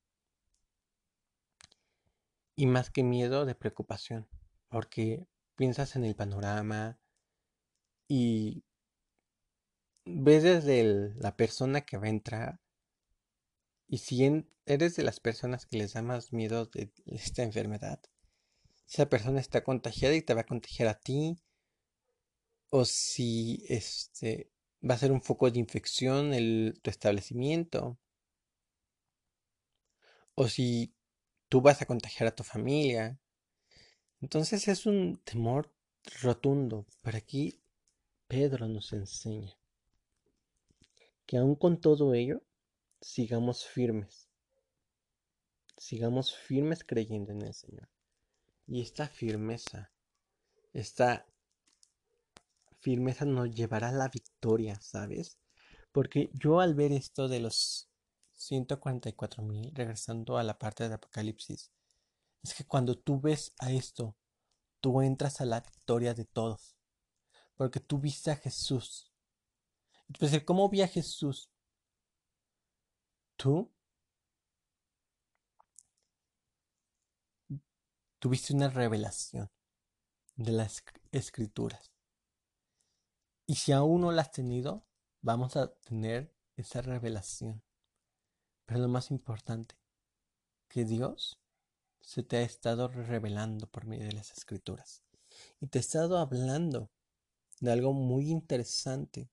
y 2.55 2.65
más 2.65 2.91
que 2.91 3.03
miedo 3.03 3.45
de 3.45 3.55
preocupación, 3.55 4.25
porque 4.69 5.27
piensas 5.57 5.97
en 5.97 6.05
el 6.05 6.15
panorama 6.15 6.97
y 8.07 8.63
ves 10.05 10.43
desde 10.43 11.13
la 11.15 11.35
persona 11.35 11.81
que 11.81 11.97
va 11.97 12.07
a 12.07 12.09
entrar 12.09 12.59
y 13.87 13.99
si 13.99 14.45
eres 14.65 14.95
de 14.95 15.03
las 15.03 15.19
personas 15.19 15.65
que 15.65 15.77
les 15.77 15.93
da 15.93 16.01
más 16.01 16.33
miedo 16.33 16.65
de 16.65 16.91
esta 17.05 17.43
enfermedad, 17.43 18.01
esa 18.87 19.09
persona 19.09 19.39
está 19.39 19.63
contagiada 19.63 20.15
y 20.15 20.21
te 20.21 20.33
va 20.33 20.41
a 20.41 20.45
contagiar 20.45 20.89
a 20.89 20.99
ti. 20.99 21.37
O 22.69 22.83
si 22.83 23.63
este 23.69 24.51
va 24.87 24.95
a 24.95 24.97
ser 24.97 25.11
un 25.11 25.21
foco 25.21 25.49
de 25.49 25.59
infección 25.59 26.33
el, 26.33 26.79
tu 26.81 26.89
establecimiento. 26.89 27.97
O 30.35 30.47
si 30.47 30.93
tú 31.49 31.61
vas 31.61 31.81
a 31.81 31.85
contagiar 31.85 32.27
a 32.27 32.35
tu 32.35 32.43
familia. 32.43 33.19
Entonces 34.21 34.67
es 34.67 34.85
un 34.85 35.21
temor 35.23 35.73
rotundo. 36.21 36.85
Pero 37.03 37.17
aquí 37.17 37.61
Pedro 38.27 38.67
nos 38.67 38.91
enseña 38.93 39.57
que 41.27 41.37
aún 41.37 41.55
con 41.55 41.79
todo 41.79 42.13
ello, 42.13 42.41
sigamos 43.01 43.65
firmes. 43.65 44.29
Sigamos 45.75 46.33
firmes 46.33 46.83
creyendo 46.83 47.33
en 47.33 47.41
el 47.41 47.53
Señor. 47.53 47.89
Y 48.65 48.81
esta 48.81 49.07
firmeza, 49.07 49.91
esta 50.73 51.27
firmeza 52.79 53.25
nos 53.25 53.53
llevará 53.53 53.89
a 53.89 53.91
la 53.91 54.07
victoria, 54.07 54.79
¿sabes? 54.81 55.37
Porque 55.91 56.29
yo 56.33 56.61
al 56.61 56.73
ver 56.75 56.93
esto 56.93 57.27
de 57.27 57.41
los 57.41 57.89
144 58.33 59.43
mil, 59.43 59.73
regresando 59.75 60.37
a 60.37 60.43
la 60.43 60.57
parte 60.57 60.87
de 60.87 60.95
Apocalipsis, 60.95 61.71
es 62.41 62.53
que 62.53 62.65
cuando 62.65 62.95
tú 62.95 63.19
ves 63.19 63.53
a 63.59 63.71
esto, 63.71 64.15
tú 64.79 65.01
entras 65.01 65.41
a 65.41 65.45
la 65.45 65.59
victoria 65.59 66.13
de 66.13 66.23
todos. 66.23 66.76
Porque 67.57 67.79
tú 67.79 67.99
viste 67.99 68.31
a 68.31 68.35
Jesús. 68.35 69.11
Entonces, 70.07 70.43
¿cómo 70.43 70.69
vi 70.69 70.81
a 70.81 70.87
Jesús? 70.87 71.51
Tú 73.35 73.71
tuviste 78.19 78.53
una 78.53 78.69
revelación 78.69 79.51
de 80.35 80.51
las 80.51 80.83
escrituras. 81.11 81.91
Y 83.45 83.55
si 83.55 83.71
aún 83.71 84.01
no 84.01 84.11
la 84.11 84.21
has 84.23 84.31
tenido, 84.31 84.85
vamos 85.21 85.55
a 85.55 85.73
tener 85.73 86.33
esa 86.55 86.81
revelación. 86.81 87.63
Pero 88.65 88.81
lo 88.81 88.87
más 88.87 89.11
importante, 89.11 89.75
que 90.67 90.85
Dios 90.85 91.39
se 92.01 92.23
te 92.23 92.37
ha 92.37 92.41
estado 92.41 92.87
revelando 92.87 93.67
por 93.67 93.85
medio 93.85 94.05
de 94.05 94.13
las 94.13 94.31
escrituras. 94.31 95.03
Y 95.59 95.67
te 95.67 95.79
ha 95.79 95.81
estado 95.81 96.17
hablando 96.17 96.91
de 97.59 97.71
algo 97.71 97.93
muy 97.93 98.29
interesante, 98.29 99.29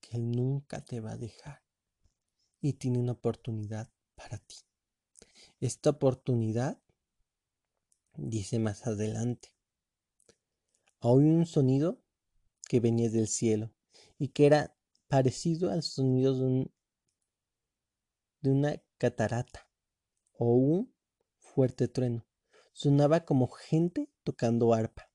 que 0.00 0.16
Él 0.16 0.30
nunca 0.30 0.84
te 0.84 1.00
va 1.00 1.12
a 1.12 1.16
dejar. 1.16 1.62
Y 2.60 2.74
tiene 2.74 2.98
una 2.98 3.12
oportunidad 3.12 3.90
para 4.14 4.38
ti. 4.38 4.56
Esta 5.60 5.90
oportunidad 5.90 6.80
dice 8.16 8.58
más 8.58 8.86
adelante. 8.86 9.54
Oí 11.00 11.24
un 11.24 11.46
sonido 11.46 12.02
que 12.68 12.80
venía 12.80 13.10
del 13.10 13.28
cielo 13.28 13.72
y 14.18 14.28
que 14.28 14.46
era 14.46 14.76
parecido 15.08 15.70
al 15.70 15.82
sonido 15.82 16.34
de, 16.34 16.44
un, 16.44 16.74
de 18.40 18.50
una 18.50 18.82
catarata 18.98 19.68
o 20.32 20.54
un 20.54 20.94
fuerte 21.38 21.88
trueno. 21.88 22.26
Sonaba 22.72 23.24
como 23.24 23.48
gente 23.48 24.10
tocando 24.24 24.72
arpa. 24.72 25.13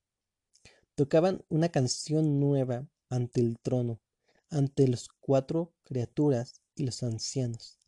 Tocaban 1.00 1.42
una 1.48 1.70
canción 1.70 2.38
nueva 2.40 2.86
ante 3.08 3.40
el 3.40 3.58
trono, 3.58 4.02
ante 4.50 4.86
las 4.86 5.08
cuatro 5.08 5.72
criaturas 5.82 6.60
y 6.74 6.84
los 6.84 7.02
ancianos. 7.02 7.78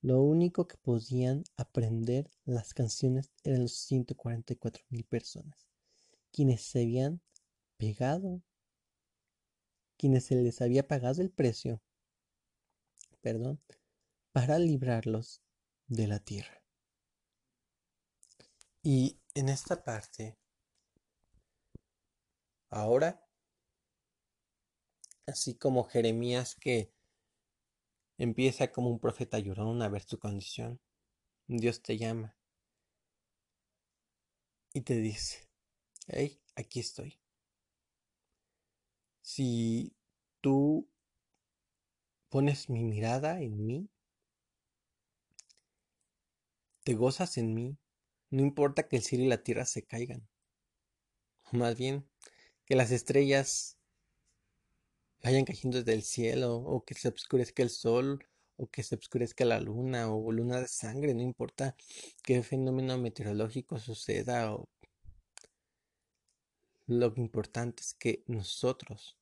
Lo 0.00 0.22
único 0.22 0.66
que 0.66 0.78
podían 0.78 1.44
aprender 1.58 2.30
las 2.46 2.72
canciones 2.72 3.30
eran 3.42 3.64
los 3.64 3.74
144 3.74 4.82
mil 4.88 5.04
personas, 5.04 5.58
quienes 6.32 6.62
se 6.62 6.80
habían 6.80 7.20
pegado, 7.76 8.40
quienes 9.98 10.24
se 10.24 10.36
les 10.36 10.62
había 10.62 10.88
pagado 10.88 11.20
el 11.20 11.28
precio, 11.28 11.82
perdón, 13.20 13.60
para 14.32 14.58
librarlos 14.58 15.42
de 15.86 16.06
la 16.06 16.18
tierra. 16.18 16.62
Y 18.82 19.18
en 19.34 19.50
esta 19.50 19.84
parte, 19.84 20.38
ahora, 22.70 23.24
así 25.26 25.54
como 25.54 25.84
Jeremías 25.84 26.54
que 26.54 26.94
Empieza 28.16 28.70
como 28.70 28.90
un 28.90 29.00
profeta 29.00 29.38
llorón 29.40 29.82
a 29.82 29.88
ver 29.88 30.02
su 30.02 30.18
condición. 30.18 30.80
Dios 31.48 31.82
te 31.82 31.98
llama 31.98 32.36
y 34.72 34.82
te 34.82 34.96
dice, 34.96 35.48
hey, 36.06 36.40
aquí 36.54 36.80
estoy. 36.80 37.18
Si 39.22 39.96
tú 40.40 40.88
pones 42.28 42.70
mi 42.70 42.84
mirada 42.84 43.40
en 43.40 43.66
mí, 43.66 43.90
te 46.84 46.94
gozas 46.94 47.36
en 47.36 47.52
mí, 47.52 47.78
no 48.30 48.42
importa 48.42 48.86
que 48.86 48.96
el 48.96 49.02
cielo 49.02 49.24
y 49.24 49.28
la 49.28 49.42
tierra 49.42 49.64
se 49.64 49.84
caigan. 49.84 50.28
Más 51.52 51.76
bien, 51.76 52.06
que 52.66 52.76
las 52.76 52.90
estrellas 52.90 53.78
vayan 55.22 55.44
cayendo 55.44 55.78
desde 55.78 55.94
el 55.94 56.02
cielo, 56.02 56.56
o 56.56 56.84
que 56.84 56.94
se 56.94 57.08
oscurezca 57.08 57.62
el 57.62 57.70
sol, 57.70 58.26
o 58.56 58.70
que 58.70 58.82
se 58.82 58.94
oscurezca 58.94 59.44
la 59.44 59.60
luna, 59.60 60.12
o 60.12 60.30
luna 60.32 60.60
de 60.60 60.68
sangre, 60.68 61.14
no 61.14 61.22
importa 61.22 61.76
qué 62.22 62.42
fenómeno 62.42 62.98
meteorológico 62.98 63.78
suceda, 63.78 64.54
o 64.54 64.68
lo 66.86 67.12
importante 67.16 67.82
es 67.82 67.94
que 67.94 68.22
nosotros, 68.26 69.16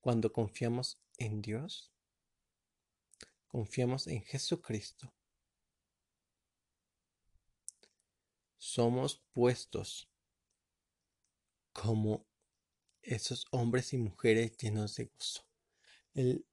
cuando 0.00 0.32
confiamos 0.32 0.98
en 1.18 1.42
Dios, 1.42 1.92
confiamos 3.48 4.06
en 4.06 4.22
Jesucristo, 4.22 5.12
somos 8.56 9.22
puestos 9.32 10.08
como 11.80 12.26
esos 13.02 13.46
hombres 13.52 13.92
y 13.92 13.98
mujeres 13.98 14.56
llenos 14.56 14.96
de 14.96 15.04
gozo. 15.04 15.44
El 16.12 16.44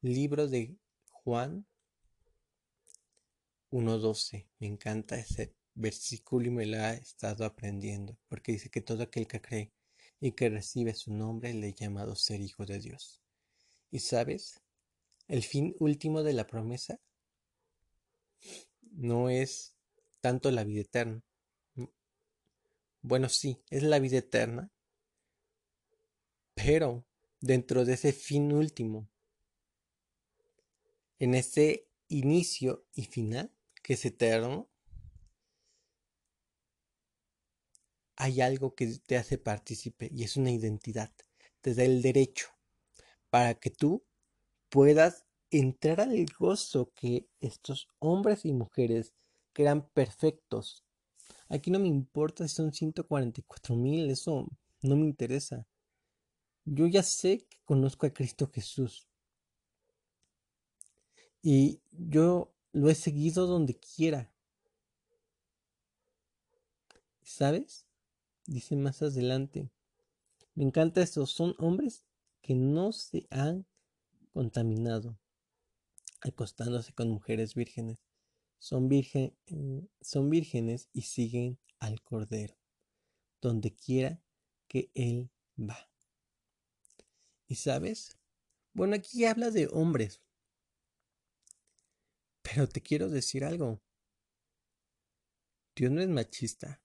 libro 0.00 0.48
de 0.48 0.76
Juan 1.10 1.66
1.12, 3.70 4.48
me 4.58 4.66
encanta 4.66 5.16
ese 5.16 5.54
versículo 5.74 6.48
y 6.48 6.50
me 6.50 6.66
lo 6.66 6.78
ha 6.78 6.94
estado 6.94 7.44
aprendiendo, 7.44 8.18
porque 8.28 8.52
dice 8.52 8.70
que 8.70 8.80
todo 8.80 9.04
aquel 9.04 9.28
que 9.28 9.40
cree 9.40 9.72
y 10.20 10.32
que 10.32 10.50
recibe 10.50 10.94
su 10.94 11.12
nombre 11.14 11.54
le 11.54 11.68
he 11.68 11.74
llamado 11.74 12.16
ser 12.16 12.40
hijo 12.40 12.66
de 12.66 12.80
Dios. 12.80 13.22
¿Y 13.90 14.00
sabes? 14.00 14.62
El 15.28 15.44
fin 15.44 15.76
último 15.78 16.24
de 16.24 16.32
la 16.32 16.46
promesa 16.48 17.00
no 18.90 19.30
es 19.30 19.76
tanto 20.20 20.50
la 20.50 20.64
vida 20.64 20.80
eterna. 20.80 21.22
Bueno, 23.02 23.28
sí, 23.28 23.62
es 23.70 23.82
la 23.82 23.98
vida 23.98 24.18
eterna, 24.18 24.70
pero 26.54 27.04
dentro 27.40 27.84
de 27.84 27.92
ese 27.94 28.12
fin 28.14 28.52
último, 28.52 29.08
en 31.18 31.34
ese 31.34 31.86
inicio 32.08 32.84
y 32.94 33.04
final, 33.04 33.50
que 33.82 33.94
es 33.94 34.04
eterno, 34.04 34.68
hay 38.16 38.40
algo 38.40 38.74
que 38.74 38.86
te 39.06 39.16
hace 39.16 39.38
partícipe 39.38 40.08
y 40.12 40.24
es 40.24 40.36
una 40.36 40.50
identidad. 40.50 41.12
Te 41.60 41.74
da 41.74 41.84
el 41.84 42.02
derecho 42.02 42.48
para 43.30 43.54
que 43.54 43.70
tú 43.70 44.04
puedas 44.70 45.24
entrar 45.50 46.00
al 46.00 46.26
gozo 46.38 46.92
que 46.94 47.28
estos 47.40 47.88
hombres 47.98 48.44
y 48.44 48.52
mujeres 48.52 49.12
que 49.52 49.62
eran 49.62 49.88
perfectos. 49.90 50.84
Aquí 51.52 51.70
no 51.70 51.78
me 51.78 51.88
importa 51.88 52.48
si 52.48 52.54
son 52.54 52.72
144 52.72 53.76
mil, 53.76 54.08
eso 54.08 54.48
no 54.80 54.96
me 54.96 55.04
interesa. 55.04 55.66
Yo 56.64 56.86
ya 56.86 57.02
sé 57.02 57.46
que 57.46 57.58
conozco 57.66 58.06
a 58.06 58.10
Cristo 58.10 58.50
Jesús. 58.50 59.06
Y 61.42 61.82
yo 61.90 62.54
lo 62.72 62.88
he 62.88 62.94
seguido 62.94 63.46
donde 63.46 63.78
quiera. 63.78 64.32
¿Sabes? 67.22 67.84
Dice 68.46 68.74
más 68.74 69.02
adelante. 69.02 69.68
Me 70.54 70.64
encanta 70.64 71.02
esto. 71.02 71.26
Son 71.26 71.54
hombres 71.58 72.06
que 72.40 72.54
no 72.54 72.92
se 72.92 73.26
han 73.28 73.66
contaminado 74.32 75.18
acostándose 76.22 76.94
con 76.94 77.10
mujeres 77.10 77.54
vírgenes. 77.54 77.98
Son, 78.62 78.88
virgen, 78.88 79.36
eh, 79.46 79.88
son 80.00 80.30
vírgenes 80.30 80.88
y 80.92 81.02
siguen 81.02 81.58
al 81.80 82.00
Cordero, 82.00 82.56
donde 83.40 83.74
quiera 83.74 84.22
que 84.68 84.92
Él 84.94 85.32
va. 85.58 85.90
¿Y 87.48 87.56
sabes? 87.56 88.16
Bueno, 88.72 88.94
aquí 88.94 89.24
habla 89.24 89.50
de 89.50 89.66
hombres. 89.66 90.22
Pero 92.42 92.68
te 92.68 92.80
quiero 92.80 93.08
decir 93.08 93.44
algo. 93.44 93.82
Dios 95.74 95.90
no 95.90 96.00
es 96.00 96.08
machista. 96.08 96.80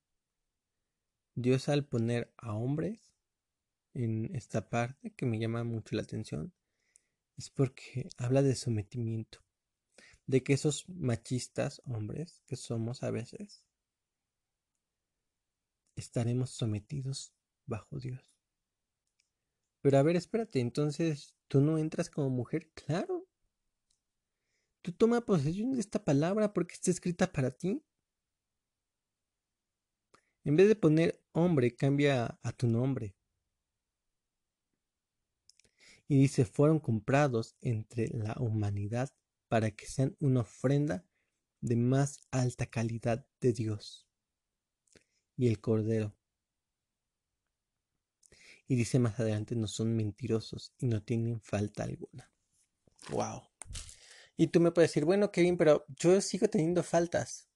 Dios 1.35 1.69
al 1.69 1.85
poner 1.85 2.33
a 2.37 2.55
hombres 2.55 3.13
en 3.93 4.35
esta 4.35 4.67
parte 4.67 5.13
que 5.13 5.27
me 5.27 5.37
llama 5.37 5.63
mucho 5.63 5.95
la 5.95 6.01
atención, 6.01 6.51
es 7.37 7.51
porque 7.51 8.09
habla 8.17 8.41
de 8.41 8.55
sometimiento, 8.55 9.46
de 10.27 10.43
que 10.43 10.53
esos 10.53 10.87
machistas 10.89 11.81
hombres 11.85 12.43
que 12.45 12.57
somos 12.57 13.01
a 13.01 13.11
veces, 13.11 13.63
estaremos 15.95 16.51
sometidos 16.51 17.33
bajo 17.65 17.97
Dios. 17.97 18.21
Pero 19.81 19.97
a 19.97 20.03
ver, 20.03 20.17
espérate, 20.17 20.59
entonces, 20.59 21.35
¿tú 21.47 21.61
no 21.61 21.77
entras 21.77 22.09
como 22.09 22.29
mujer? 22.29 22.69
Claro. 22.73 23.25
Tú 24.81 24.91
toma 24.91 25.21
posesión 25.21 25.71
de 25.71 25.79
esta 25.79 26.03
palabra 26.03 26.53
porque 26.53 26.73
está 26.73 26.91
escrita 26.91 27.31
para 27.31 27.51
ti. 27.51 27.83
En 30.43 30.55
vez 30.55 30.67
de 30.67 30.75
poner 30.75 31.21
hombre, 31.31 31.75
cambia 31.75 32.39
a 32.41 32.51
tu 32.51 32.67
nombre. 32.67 33.15
Y 36.09 36.17
dice, 36.17 36.45
fueron 36.45 36.79
comprados 36.79 37.57
entre 37.61 38.07
la 38.09 38.35
humanidad 38.39 39.09
para 39.47 39.71
que 39.71 39.85
sean 39.85 40.15
una 40.19 40.41
ofrenda 40.41 41.05
de 41.61 41.75
más 41.75 42.19
alta 42.31 42.65
calidad 42.65 43.25
de 43.39 43.53
Dios. 43.53 44.07
Y 45.35 45.47
el 45.47 45.59
Cordero. 45.59 46.15
Y 48.67 48.75
dice 48.75 48.99
más 48.99 49.19
adelante, 49.19 49.55
no 49.55 49.67
son 49.67 49.95
mentirosos 49.95 50.73
y 50.77 50.87
no 50.87 51.01
tienen 51.01 51.39
falta 51.39 51.83
alguna. 51.83 52.31
Wow. 53.09 53.43
Y 54.35 54.47
tú 54.47 54.59
me 54.59 54.71
puedes 54.71 54.91
decir, 54.91 55.05
bueno, 55.05 55.31
Kevin, 55.31 55.57
pero 55.57 55.85
yo 55.87 56.19
sigo 56.21 56.47
teniendo 56.49 56.83
faltas. 56.83 57.49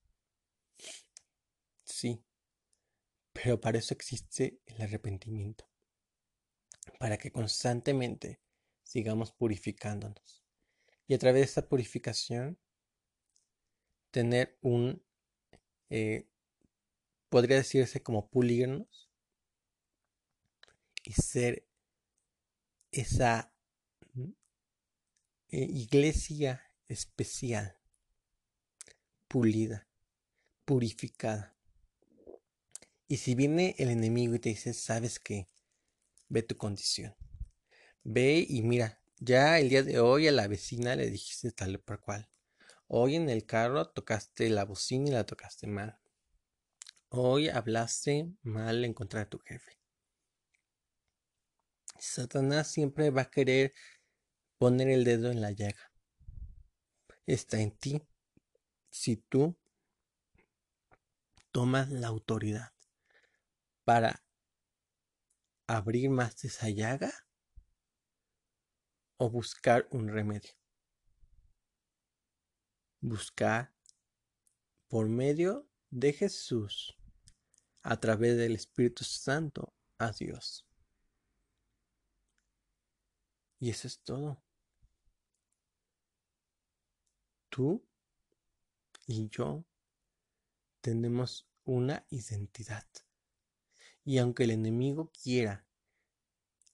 Sí. 1.84 2.24
Pero 3.32 3.60
para 3.60 3.78
eso 3.78 3.94
existe 3.94 4.60
el 4.66 4.80
arrepentimiento. 4.80 5.68
Para 6.98 7.18
que 7.18 7.30
constantemente 7.30 8.40
sigamos 8.82 9.32
purificándonos. 9.32 10.41
Y 11.12 11.14
a 11.14 11.18
través 11.18 11.40
de 11.40 11.44
esta 11.44 11.68
purificación, 11.68 12.58
tener 14.10 14.56
un, 14.62 15.04
eh, 15.90 16.26
podría 17.28 17.58
decirse 17.58 18.02
como 18.02 18.30
pulirnos 18.30 19.10
y 21.04 21.12
ser 21.12 21.68
esa 22.92 23.52
eh, 25.50 25.66
iglesia 25.68 26.62
especial, 26.88 27.76
pulida, 29.28 29.86
purificada. 30.64 31.54
Y 33.06 33.18
si 33.18 33.34
viene 33.34 33.74
el 33.76 33.90
enemigo 33.90 34.34
y 34.34 34.38
te 34.38 34.48
dice, 34.48 34.72
sabes 34.72 35.20
que, 35.20 35.46
ve 36.30 36.42
tu 36.42 36.56
condición. 36.56 37.14
Ve 38.02 38.46
y 38.48 38.62
mira, 38.62 39.01
ya 39.24 39.60
el 39.60 39.68
día 39.68 39.84
de 39.84 40.00
hoy 40.00 40.26
a 40.26 40.32
la 40.32 40.48
vecina 40.48 40.96
le 40.96 41.08
dijiste 41.08 41.52
tal 41.52 41.78
por 41.78 42.00
cual. 42.00 42.28
Hoy 42.88 43.14
en 43.14 43.30
el 43.30 43.46
carro 43.46 43.88
tocaste 43.88 44.50
la 44.50 44.64
bocina 44.64 45.08
y 45.08 45.12
la 45.12 45.24
tocaste 45.24 45.68
mal. 45.68 46.00
Hoy 47.08 47.48
hablaste 47.48 48.32
mal 48.42 48.84
en 48.84 48.94
contra 48.94 49.20
de 49.20 49.26
tu 49.26 49.38
jefe. 49.38 49.78
Satanás 52.00 52.68
siempre 52.68 53.10
va 53.10 53.22
a 53.22 53.30
querer 53.30 53.74
poner 54.58 54.88
el 54.88 55.04
dedo 55.04 55.30
en 55.30 55.40
la 55.40 55.52
llaga. 55.52 55.92
Está 57.24 57.60
en 57.60 57.70
ti 57.70 58.02
si 58.90 59.16
tú 59.16 59.56
tomas 61.52 61.90
la 61.90 62.08
autoridad 62.08 62.72
para 63.84 64.24
abrir 65.68 66.10
más 66.10 66.44
esa 66.44 66.68
llaga 66.70 67.12
o 69.22 69.30
buscar 69.30 69.86
un 69.92 70.08
remedio. 70.08 70.52
Buscar 73.00 73.72
por 74.88 75.08
medio 75.08 75.68
de 75.90 76.12
Jesús, 76.12 76.98
a 77.82 78.00
través 78.00 78.36
del 78.36 78.56
Espíritu 78.56 79.04
Santo, 79.04 79.72
a 79.98 80.10
Dios. 80.10 80.66
Y 83.60 83.70
eso 83.70 83.86
es 83.86 84.02
todo. 84.02 84.42
Tú 87.48 87.86
y 89.06 89.28
yo 89.28 89.64
tenemos 90.80 91.48
una 91.62 92.04
identidad. 92.10 92.88
Y 94.04 94.18
aunque 94.18 94.42
el 94.42 94.50
enemigo 94.50 95.12
quiera 95.12 95.64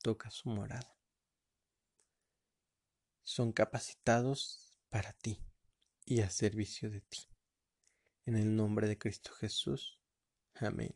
toca 0.01 0.29
su 0.29 0.49
morada. 0.49 0.97
Son 3.23 3.53
capacitados 3.53 4.77
para 4.89 5.13
ti 5.13 5.39
y 6.05 6.21
a 6.21 6.29
servicio 6.29 6.89
de 6.89 7.01
ti. 7.01 7.29
En 8.25 8.35
el 8.35 8.55
nombre 8.55 8.87
de 8.87 8.97
Cristo 8.97 9.31
Jesús. 9.33 9.99
Amén. 10.55 10.95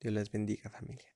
Dios 0.00 0.14
les 0.14 0.30
bendiga 0.30 0.70
familia. 0.70 1.15